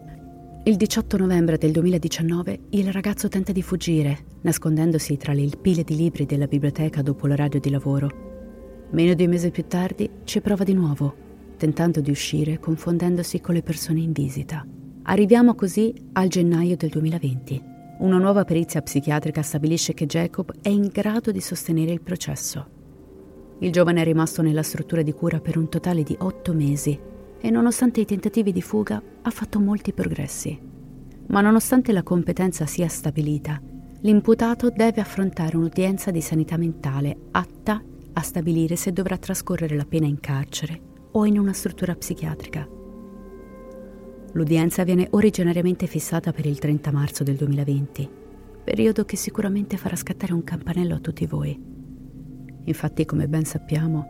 Il 0.63 0.77
18 0.77 1.17
novembre 1.17 1.59
del 1.59 1.73
2019 1.73 2.61
il 2.71 2.93
ragazzo 2.93 3.27
tenta 3.29 3.51
di 3.51 3.61
fuggire, 3.61 4.25
nascondendosi 4.43 5.17
tra 5.17 5.33
le 5.33 5.51
pile 5.61 5.83
di 5.83 5.97
libri 5.97 6.27
della 6.27 6.47
biblioteca 6.47 7.03
dopo 7.03 7.27
l'orario 7.27 7.59
di 7.59 7.71
lavoro. 7.71 8.87
Meno 8.91 9.15
di 9.15 9.25
un 9.25 9.31
mese 9.31 9.51
più 9.51 9.67
tardi 9.67 10.09
ci 10.23 10.41
prova 10.41 10.63
di 10.63 10.75
nuovo 10.75 11.25
tentando 11.57 12.01
di 12.01 12.11
uscire 12.11 12.61
confondendosi 12.61 13.41
con 13.41 13.55
le 13.55 13.63
persone 13.63 14.01
in 14.01 14.13
visita. 14.13 14.65
Arriviamo 15.05 15.55
così 15.55 15.93
al 16.13 16.29
gennaio 16.29 16.77
del 16.77 16.91
2020. 16.91 17.75
Una 17.99 18.19
nuova 18.19 18.45
perizia 18.45 18.83
psichiatrica 18.83 19.41
stabilisce 19.41 19.95
che 19.95 20.05
Jacob 20.05 20.53
è 20.61 20.69
in 20.69 20.91
grado 20.93 21.31
di 21.31 21.41
sostenere 21.41 21.93
il 21.93 22.03
processo. 22.03 22.75
Il 23.61 23.73
giovane 23.73 24.03
è 24.03 24.05
rimasto 24.05 24.43
nella 24.43 24.63
struttura 24.63 25.01
di 25.01 25.13
cura 25.13 25.41
per 25.41 25.57
un 25.57 25.71
totale 25.71 26.03
di 26.03 26.15
otto 26.21 26.53
mesi 26.53 26.99
e 27.41 27.51
nonostante 27.51 28.01
i 28.01 28.05
tentativi 28.05 28.53
di 28.53 28.61
fuga 28.61 29.03
ha 29.23 29.31
fatto 29.31 29.61
molti 29.61 29.95
progressi. 29.95 30.61
Ma 31.29 31.41
nonostante 31.41 31.93
la 31.93 32.03
competenza 32.03 32.67
sia 32.67 32.87
stabilita, 32.87 33.63
l'imputato 34.01 34.69
deve 34.69 35.01
affrontare 35.01 35.57
un'udienza 35.57 36.11
di 36.11 36.21
sanità 36.21 36.59
mentale 36.59 37.17
atta 37.31 37.83
a 38.13 38.21
stabilire 38.21 38.77
se 38.77 38.93
dovrà 38.93 39.17
trascorrere 39.17 39.75
la 39.75 39.87
pena 39.87 40.07
in 40.07 40.21
carcere 40.21 40.81
o 41.13 41.25
in 41.25 41.39
una 41.39 41.55
struttura 41.55 41.95
psichiatrica. 41.95 42.76
L'udienza 44.37 44.85
viene 44.85 45.09
originariamente 45.13 45.87
fissata 45.87 46.31
per 46.31 46.45
il 46.45 46.59
30 46.59 46.93
marzo 46.93 47.25
del 47.25 47.37
2020, 47.37 48.07
periodo 48.65 49.07
che 49.07 49.17
sicuramente 49.17 49.79
farà 49.79 49.97
scattare 49.97 50.35
un 50.35 50.45
campanello 50.45 50.95
a 50.95 50.99
tutti 50.99 51.25
voi. 51.25 51.59
Infatti, 52.65 53.07
come 53.07 53.29
ben 53.29 53.47
sappiamo, 53.47 54.05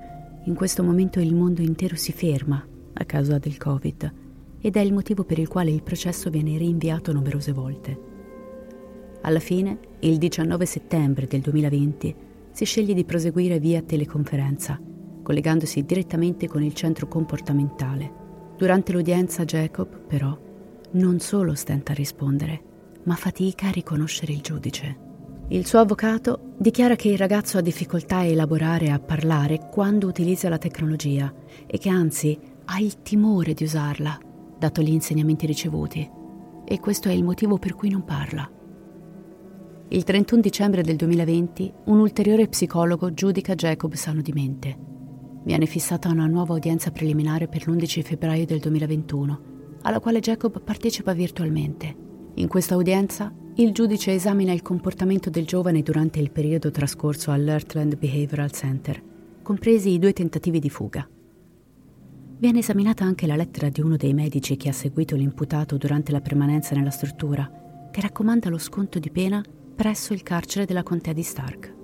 in 0.47 0.57
questo 0.57 0.83
momento 0.83 1.21
il 1.21 1.33
mondo 1.33 1.63
intero 1.63 1.95
si 1.95 2.11
ferma 2.11 2.61
a 2.95 3.05
causa 3.05 3.39
del 3.39 3.57
Covid 3.57 4.15
ed 4.61 4.75
è 4.75 4.81
il 4.81 4.93
motivo 4.93 5.23
per 5.23 5.39
il 5.39 5.47
quale 5.47 5.71
il 5.71 5.85
processo 5.85 6.29
viene 6.29 6.59
rinviato 6.59 7.13
numerose 7.13 7.53
volte. 7.53 8.01
Alla 9.21 9.39
fine, 9.39 9.79
il 10.01 10.19
19 10.19 10.67
settembre 10.67 11.29
del 11.29 11.41
2020, 11.41 12.15
si 12.51 12.65
sceglie 12.65 12.95
di 12.95 13.05
proseguire 13.05 13.61
via 13.61 13.81
teleconferenza 13.81 14.81
collegandosi 15.23 15.85
direttamente 15.85 16.49
con 16.49 16.65
il 16.65 16.73
centro 16.73 17.07
comportamentale. 17.07 18.26
Durante 18.57 18.93
l'udienza 18.93 19.45
Jacob, 19.45 20.07
però, 20.07 20.37
non 20.93 21.21
solo 21.21 21.55
stenta 21.55 21.93
a 21.93 21.95
rispondere, 21.95 22.63
ma 23.03 23.15
fatica 23.15 23.67
a 23.67 23.71
riconoscere 23.71 24.33
il 24.33 24.41
giudice. 24.41 25.05
Il 25.49 25.67
suo 25.67 25.81
avvocato 25.81 26.55
dichiara 26.57 26.97
che 26.97 27.09
il 27.09 27.19
ragazzo 27.19 27.59
ha 27.59 27.61
difficoltà 27.61 28.17
a 28.17 28.25
elaborare 28.25 28.87
e 28.87 28.91
a 28.91 28.99
parlare 28.99 29.69
quando 29.71 30.07
utilizza 30.07 30.49
la 30.49 30.57
tecnologia 30.57 31.33
e 31.67 31.77
che 31.77 31.91
anzi 31.91 32.39
ha 32.65 32.81
il 32.81 33.03
timore 33.03 33.53
di 33.53 33.65
usarla, 33.65 34.19
dato 34.59 34.81
gli 34.81 34.91
insegnamenti 34.91 35.45
ricevuti. 35.45 36.11
E 36.65 36.81
questo 36.81 37.11
è 37.11 37.13
il 37.13 37.25
motivo 37.25 37.59
per 37.59 37.75
cui 37.75 37.91
non 37.91 38.05
parla. 38.05 38.51
Il 39.89 40.03
31 40.03 40.41
dicembre 40.41 40.83
del 40.83 40.97
2020 40.97 41.73
un 41.85 41.99
ulteriore 41.99 42.49
psicologo 42.49 43.13
giudica 43.13 43.55
Jacob 43.55 43.93
sano 43.93 44.23
di 44.23 44.33
mente 44.33 44.95
Viene 45.47 45.67
fissata 45.67 46.09
una 46.09 46.27
nuova 46.27 46.55
udienza 46.55 46.91
preliminare 46.91 47.47
per 47.47 47.69
l'11 47.69 48.03
febbraio 48.03 48.45
del 48.45 48.59
2021, 48.59 49.41
alla 49.83 50.01
quale 50.01 50.19
Jacob 50.19 50.61
partecipa 50.61 51.13
virtualmente. 51.13 51.95
In 52.35 52.49
questa 52.49 52.75
udienza, 52.75 53.33
il 53.55 53.71
giudice 53.71 54.13
esamina 54.13 54.53
il 54.53 54.63
comportamento 54.63 55.31
del 55.31 55.47
giovane 55.47 55.83
durante 55.83 56.19
il 56.19 56.33
periodo 56.33 56.73
trascorso 56.73 57.31
all'Earthland 57.31 57.97
Behavioral 57.97 58.51
Center, 58.51 59.01
compresi 59.43 59.91
i 59.91 60.01
due 60.01 60.13
tentativi 60.13 60.59
di 60.59 60.69
fuga. 60.69 61.09
Viene 62.39 62.59
esaminata 62.59 63.05
anche 63.05 63.29
la 63.29 63.37
lettera 63.37 63.69
di 63.69 63.81
uno 63.81 63.95
dei 63.95 64.15
medici 64.15 64.57
che 64.57 64.71
ha 64.71 64.73
seguito 64.73 65.15
l'imputato 65.15 65.77
durante 65.77 66.11
la 66.11 66.21
permanenza 66.21 66.75
nella 66.75 66.91
struttura, 66.91 67.49
che 67.93 68.01
raccomanda 68.01 68.51
lo 68.51 68.59
sconto 68.59 68.99
di 68.99 69.13
pena 69.13 69.45
presso 69.77 70.13
il 70.13 70.25
carcere 70.25 70.65
della 70.65 70.83
contea 70.83 71.13
di 71.13 71.23
Stark. 71.23 71.75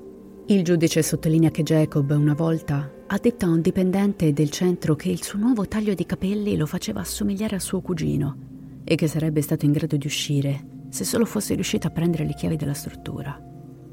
Il 0.47 0.65
giudice 0.65 1.01
sottolinea 1.01 1.53
che 1.53 1.63
Jacob 1.63 2.11
una 2.11 2.35
volta 2.35 2.91
ha 3.13 3.19
detto 3.19 3.45
a 3.45 3.51
un 3.51 3.61
dipendente 3.61 4.33
del 4.33 4.49
centro 4.49 4.97
che 4.97 5.11
il 5.11 5.23
suo 5.23 5.39
nuovo 5.39 5.69
taglio 5.69 5.93
di 5.93 6.07
capelli 6.07 6.57
lo 6.57 6.65
faceva 6.65 7.01
assomigliare 7.01 7.57
a 7.57 7.61
suo 7.61 7.83
cugino 7.83 8.37
e 8.85 8.95
che 8.95 9.07
sarebbe 9.07 9.43
stato 9.43 9.67
in 9.67 9.73
grado 9.73 9.99
di 9.99 10.07
uscire 10.07 10.65
se 10.89 11.05
solo 11.05 11.27
fosse 11.27 11.53
riuscito 11.53 11.87
a 11.87 11.91
prendere 11.91 12.25
le 12.25 12.33
chiavi 12.33 12.57
della 12.57 12.73
struttura. 12.73 13.39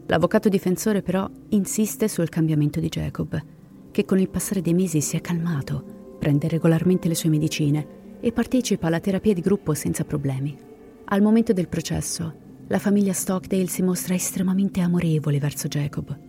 L'avvocato 0.05 0.47
difensore 0.47 1.01
però 1.01 1.29
insiste 1.49 2.07
sul 2.07 2.29
cambiamento 2.29 2.79
di 2.79 2.87
Jacob, 2.87 3.43
che 3.91 4.05
con 4.05 4.19
il 4.19 4.29
passare 4.29 4.61
dei 4.61 4.73
mesi 4.73 5.01
si 5.01 5.17
è 5.17 5.21
calmato, 5.21 6.15
prende 6.17 6.47
regolarmente 6.47 7.09
le 7.09 7.15
sue 7.15 7.29
medicine 7.29 7.87
e 8.21 8.31
partecipa 8.31 8.87
alla 8.87 9.01
terapia 9.01 9.33
di 9.33 9.41
gruppo 9.41 9.73
senza 9.73 10.05
problemi. 10.05 10.57
Al 11.05 11.21
momento 11.21 11.51
del 11.51 11.67
processo, 11.67 12.33
la 12.67 12.79
famiglia 12.79 13.11
Stockdale 13.11 13.67
si 13.67 13.81
mostra 13.81 14.13
estremamente 14.13 14.79
amorevole 14.79 15.39
verso 15.39 15.67
Jacob 15.67 16.27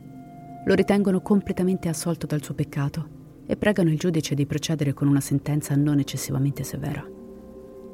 lo 0.64 0.74
ritengono 0.74 1.20
completamente 1.20 1.88
assolto 1.88 2.26
dal 2.26 2.42
suo 2.42 2.54
peccato 2.54 3.18
e 3.46 3.56
pregano 3.56 3.90
il 3.90 3.98
giudice 3.98 4.34
di 4.34 4.46
procedere 4.46 4.92
con 4.92 5.08
una 5.08 5.20
sentenza 5.20 5.74
non 5.74 5.98
eccessivamente 5.98 6.62
severa. 6.62 7.04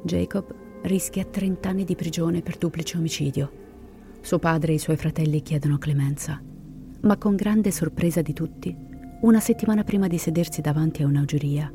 Jacob 0.03 0.53
rischia 0.83 1.25
30 1.25 1.69
anni 1.69 1.83
di 1.83 1.95
prigione 1.95 2.41
per 2.41 2.57
duplice 2.57 2.97
omicidio. 2.97 3.51
Suo 4.21 4.37
padre 4.37 4.73
e 4.73 4.75
i 4.75 4.79
suoi 4.79 4.97
fratelli 4.97 5.41
chiedono 5.41 5.77
clemenza, 5.77 6.41
ma 7.01 7.17
con 7.17 7.35
grande 7.35 7.71
sorpresa 7.71 8.21
di 8.21 8.33
tutti, 8.33 8.75
una 9.21 9.39
settimana 9.39 9.83
prima 9.83 10.07
di 10.07 10.17
sedersi 10.17 10.61
davanti 10.61 11.01
a 11.01 11.07
una 11.07 11.25
giuria, 11.25 11.71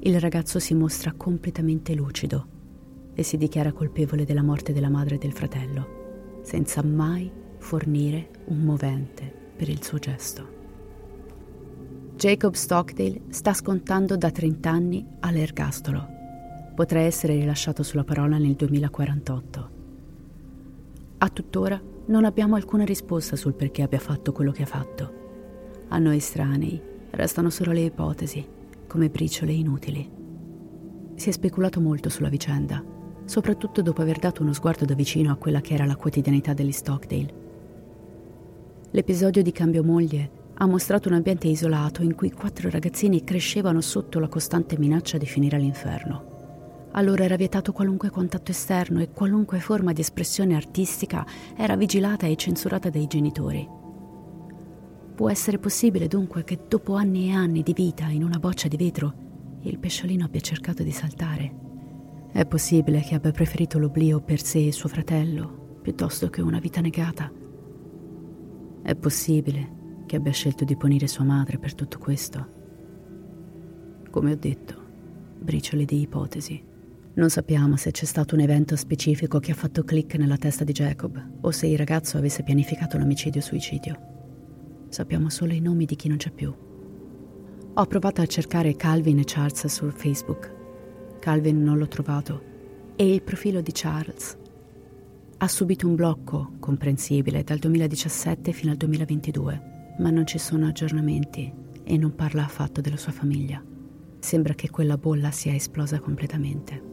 il 0.00 0.20
ragazzo 0.20 0.58
si 0.58 0.74
mostra 0.74 1.12
completamente 1.16 1.94
lucido 1.94 2.46
e 3.14 3.22
si 3.22 3.36
dichiara 3.36 3.72
colpevole 3.72 4.24
della 4.24 4.42
morte 4.42 4.72
della 4.72 4.90
madre 4.90 5.14
e 5.14 5.18
del 5.18 5.32
fratello, 5.32 6.40
senza 6.42 6.82
mai 6.82 7.30
fornire 7.58 8.28
un 8.46 8.58
movente 8.58 9.41
per 9.54 9.68
il 9.68 9.82
suo 9.82 9.98
gesto. 9.98 10.60
Jacob 12.16 12.54
Stockdale 12.54 13.22
sta 13.30 13.52
scontando 13.52 14.16
da 14.16 14.30
30 14.30 14.70
anni 14.70 15.04
all'ergastolo. 15.20 16.06
Potrà 16.74 17.00
essere 17.00 17.34
rilasciato 17.34 17.82
sulla 17.82 18.04
parola 18.04 18.38
nel 18.38 18.54
2048. 18.54 19.70
A 21.18 21.28
tuttora 21.28 21.80
non 22.06 22.24
abbiamo 22.24 22.54
alcuna 22.54 22.84
risposta 22.84 23.34
sul 23.34 23.54
perché 23.54 23.82
abbia 23.82 23.98
fatto 23.98 24.30
quello 24.32 24.52
che 24.52 24.62
ha 24.62 24.66
fatto. 24.66 25.20
A 25.88 25.98
noi 25.98 26.18
estranei 26.18 26.80
restano 27.10 27.50
solo 27.50 27.72
le 27.72 27.80
ipotesi, 27.80 28.46
come 28.86 29.08
briciole 29.08 29.52
inutili. 29.52 30.08
Si 31.16 31.28
è 31.28 31.32
speculato 31.32 31.80
molto 31.80 32.08
sulla 32.08 32.28
vicenda, 32.28 32.84
soprattutto 33.24 33.82
dopo 33.82 34.00
aver 34.00 34.18
dato 34.18 34.42
uno 34.42 34.52
sguardo 34.52 34.84
da 34.84 34.94
vicino 34.94 35.32
a 35.32 35.36
quella 35.36 35.60
che 35.60 35.74
era 35.74 35.86
la 35.86 35.96
quotidianità 35.96 36.54
degli 36.54 36.72
Stockdale 36.72 37.41
L'episodio 38.94 39.42
di 39.42 39.52
cambio 39.52 39.82
moglie 39.82 40.30
ha 40.52 40.66
mostrato 40.66 41.08
un 41.08 41.14
ambiente 41.14 41.48
isolato 41.48 42.02
in 42.02 42.14
cui 42.14 42.30
quattro 42.30 42.68
ragazzini 42.68 43.24
crescevano 43.24 43.80
sotto 43.80 44.18
la 44.18 44.28
costante 44.28 44.78
minaccia 44.78 45.16
di 45.16 45.24
finire 45.24 45.56
all'inferno. 45.56 46.90
Allora 46.92 47.24
era 47.24 47.36
vietato 47.36 47.72
qualunque 47.72 48.10
contatto 48.10 48.50
esterno 48.50 49.00
e 49.00 49.08
qualunque 49.08 49.60
forma 49.60 49.94
di 49.94 50.02
espressione 50.02 50.54
artistica 50.54 51.24
era 51.56 51.74
vigilata 51.74 52.26
e 52.26 52.36
censurata 52.36 52.90
dai 52.90 53.06
genitori. 53.06 53.66
Può 55.14 55.30
essere 55.30 55.58
possibile 55.58 56.06
dunque 56.06 56.44
che 56.44 56.58
dopo 56.68 56.94
anni 56.94 57.30
e 57.30 57.32
anni 57.32 57.62
di 57.62 57.72
vita 57.72 58.08
in 58.08 58.22
una 58.22 58.38
boccia 58.38 58.68
di 58.68 58.76
vetro 58.76 59.14
il 59.62 59.78
pesciolino 59.78 60.26
abbia 60.26 60.40
cercato 60.40 60.82
di 60.82 60.92
saltare? 60.92 61.54
È 62.30 62.44
possibile 62.44 63.00
che 63.00 63.14
abbia 63.14 63.30
preferito 63.30 63.78
l'oblio 63.78 64.20
per 64.20 64.42
sé 64.42 64.66
e 64.66 64.72
suo 64.72 64.90
fratello 64.90 65.78
piuttosto 65.80 66.28
che 66.28 66.42
una 66.42 66.58
vita 66.58 66.82
negata? 66.82 67.41
È 68.82 68.96
possibile 68.96 69.80
che 70.06 70.16
abbia 70.16 70.32
scelto 70.32 70.64
di 70.64 70.76
punire 70.76 71.06
sua 71.06 71.22
madre 71.22 71.56
per 71.56 71.72
tutto 71.72 71.98
questo? 71.98 72.60
Come 74.10 74.32
ho 74.32 74.36
detto, 74.36 74.74
briciole 75.38 75.84
di 75.84 76.00
ipotesi. 76.00 76.60
Non 77.14 77.30
sappiamo 77.30 77.76
se 77.76 77.92
c'è 77.92 78.04
stato 78.04 78.34
un 78.34 78.40
evento 78.40 78.74
specifico 78.74 79.38
che 79.38 79.52
ha 79.52 79.54
fatto 79.54 79.84
click 79.84 80.16
nella 80.16 80.36
testa 80.36 80.64
di 80.64 80.72
Jacob 80.72 81.38
o 81.42 81.50
se 81.52 81.68
il 81.68 81.78
ragazzo 81.78 82.18
avesse 82.18 82.42
pianificato 82.42 82.98
l'omicidio-suicidio. 82.98 84.00
Sappiamo 84.88 85.30
solo 85.30 85.52
i 85.52 85.60
nomi 85.60 85.84
di 85.84 85.94
chi 85.94 86.08
non 86.08 86.16
c'è 86.16 86.32
più. 86.32 86.52
Ho 87.74 87.86
provato 87.86 88.20
a 88.20 88.26
cercare 88.26 88.74
Calvin 88.74 89.20
e 89.20 89.24
Charles 89.24 89.64
su 89.66 89.88
Facebook. 89.90 90.52
Calvin 91.20 91.62
non 91.62 91.78
l'ho 91.78 91.88
trovato 91.88 92.42
e 92.96 93.14
il 93.14 93.22
profilo 93.22 93.60
di 93.60 93.70
Charles 93.72 94.40
ha 95.42 95.48
subito 95.48 95.88
un 95.88 95.96
blocco 95.96 96.52
comprensibile 96.60 97.42
dal 97.42 97.58
2017 97.58 98.52
fino 98.52 98.70
al 98.70 98.76
2022, 98.76 99.94
ma 99.98 100.08
non 100.10 100.24
ci 100.24 100.38
sono 100.38 100.68
aggiornamenti 100.68 101.52
e 101.82 101.96
non 101.96 102.14
parla 102.14 102.44
affatto 102.44 102.80
della 102.80 102.96
sua 102.96 103.10
famiglia. 103.10 103.60
Sembra 104.20 104.54
che 104.54 104.70
quella 104.70 104.96
bolla 104.96 105.32
sia 105.32 105.52
esplosa 105.52 105.98
completamente. 105.98 106.90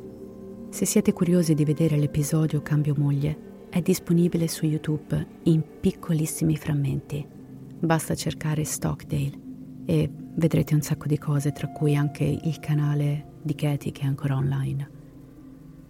Se 0.69 0.85
siete 0.85 1.13
curiosi 1.13 1.53
di 1.53 1.63
vedere 1.63 1.95
l'episodio 1.95 2.63
Cambio 2.63 2.95
moglie, 2.97 3.67
è 3.69 3.81
disponibile 3.81 4.47
su 4.47 4.65
YouTube 4.65 5.27
in 5.43 5.61
piccolissimi 5.79 6.57
frammenti 6.57 7.23
Basta 7.81 8.15
cercare 8.15 8.63
Stockdale 8.63 9.39
e 9.85 10.09
vedrete 10.33 10.73
un 10.73 10.81
sacco 10.81 11.05
di 11.05 11.19
cose, 11.19 11.51
tra 11.51 11.67
cui 11.67 11.95
anche 11.95 12.23
il 12.23 12.59
canale 12.59 13.25
di 13.43 13.53
Katie 13.53 13.91
che 13.91 14.01
è 14.01 14.05
ancora 14.05 14.37
online. 14.37 14.89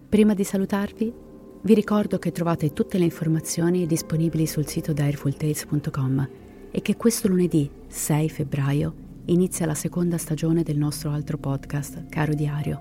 Prima 0.09 0.33
di 0.33 0.43
salutarvi, 0.43 1.27
vi 1.61 1.73
ricordo 1.73 2.19
che 2.19 2.31
trovate 2.31 2.71
tutte 2.71 2.97
le 2.97 3.03
informazioni 3.03 3.85
disponibili 3.85 4.45
sul 4.45 4.65
sito 4.65 4.93
direfultales.com 4.93 6.29
e 6.71 6.81
che 6.81 6.95
questo 6.95 7.27
lunedì 7.27 7.69
6 7.87 8.29
febbraio 8.29 8.93
inizia 9.25 9.65
la 9.65 9.73
seconda 9.73 10.17
stagione 10.17 10.63
del 10.63 10.77
nostro 10.77 11.11
altro 11.11 11.37
podcast, 11.37 12.07
Caro 12.07 12.33
Diario, 12.33 12.79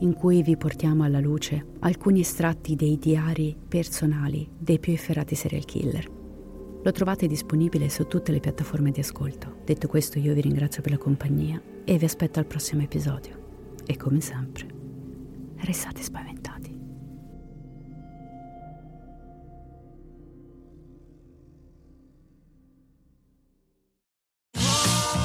in 0.00 0.14
cui 0.14 0.42
vi 0.42 0.56
portiamo 0.56 1.04
alla 1.04 1.20
luce 1.20 1.66
alcuni 1.80 2.20
estratti 2.20 2.74
dei 2.74 2.98
diari 2.98 3.54
personali 3.68 4.48
dei 4.58 4.78
più 4.78 4.94
efferati 4.94 5.34
serial 5.34 5.66
killer. 5.66 6.10
Lo 6.82 6.92
trovate 6.92 7.26
disponibile 7.26 7.90
su 7.90 8.06
tutte 8.06 8.32
le 8.32 8.40
piattaforme 8.40 8.90
di 8.90 9.00
ascolto. 9.00 9.56
Detto 9.64 9.86
questo 9.86 10.18
io 10.18 10.32
vi 10.32 10.40
ringrazio 10.40 10.82
per 10.82 10.92
la 10.92 10.98
compagnia 10.98 11.60
e 11.84 11.98
vi 11.98 12.04
aspetto 12.04 12.38
al 12.38 12.46
prossimo 12.46 12.82
episodio. 12.82 13.42
E 13.86 13.96
come 13.96 14.20
sempre, 14.20 14.66
restate 15.56 16.02
spaventati. 16.02 16.73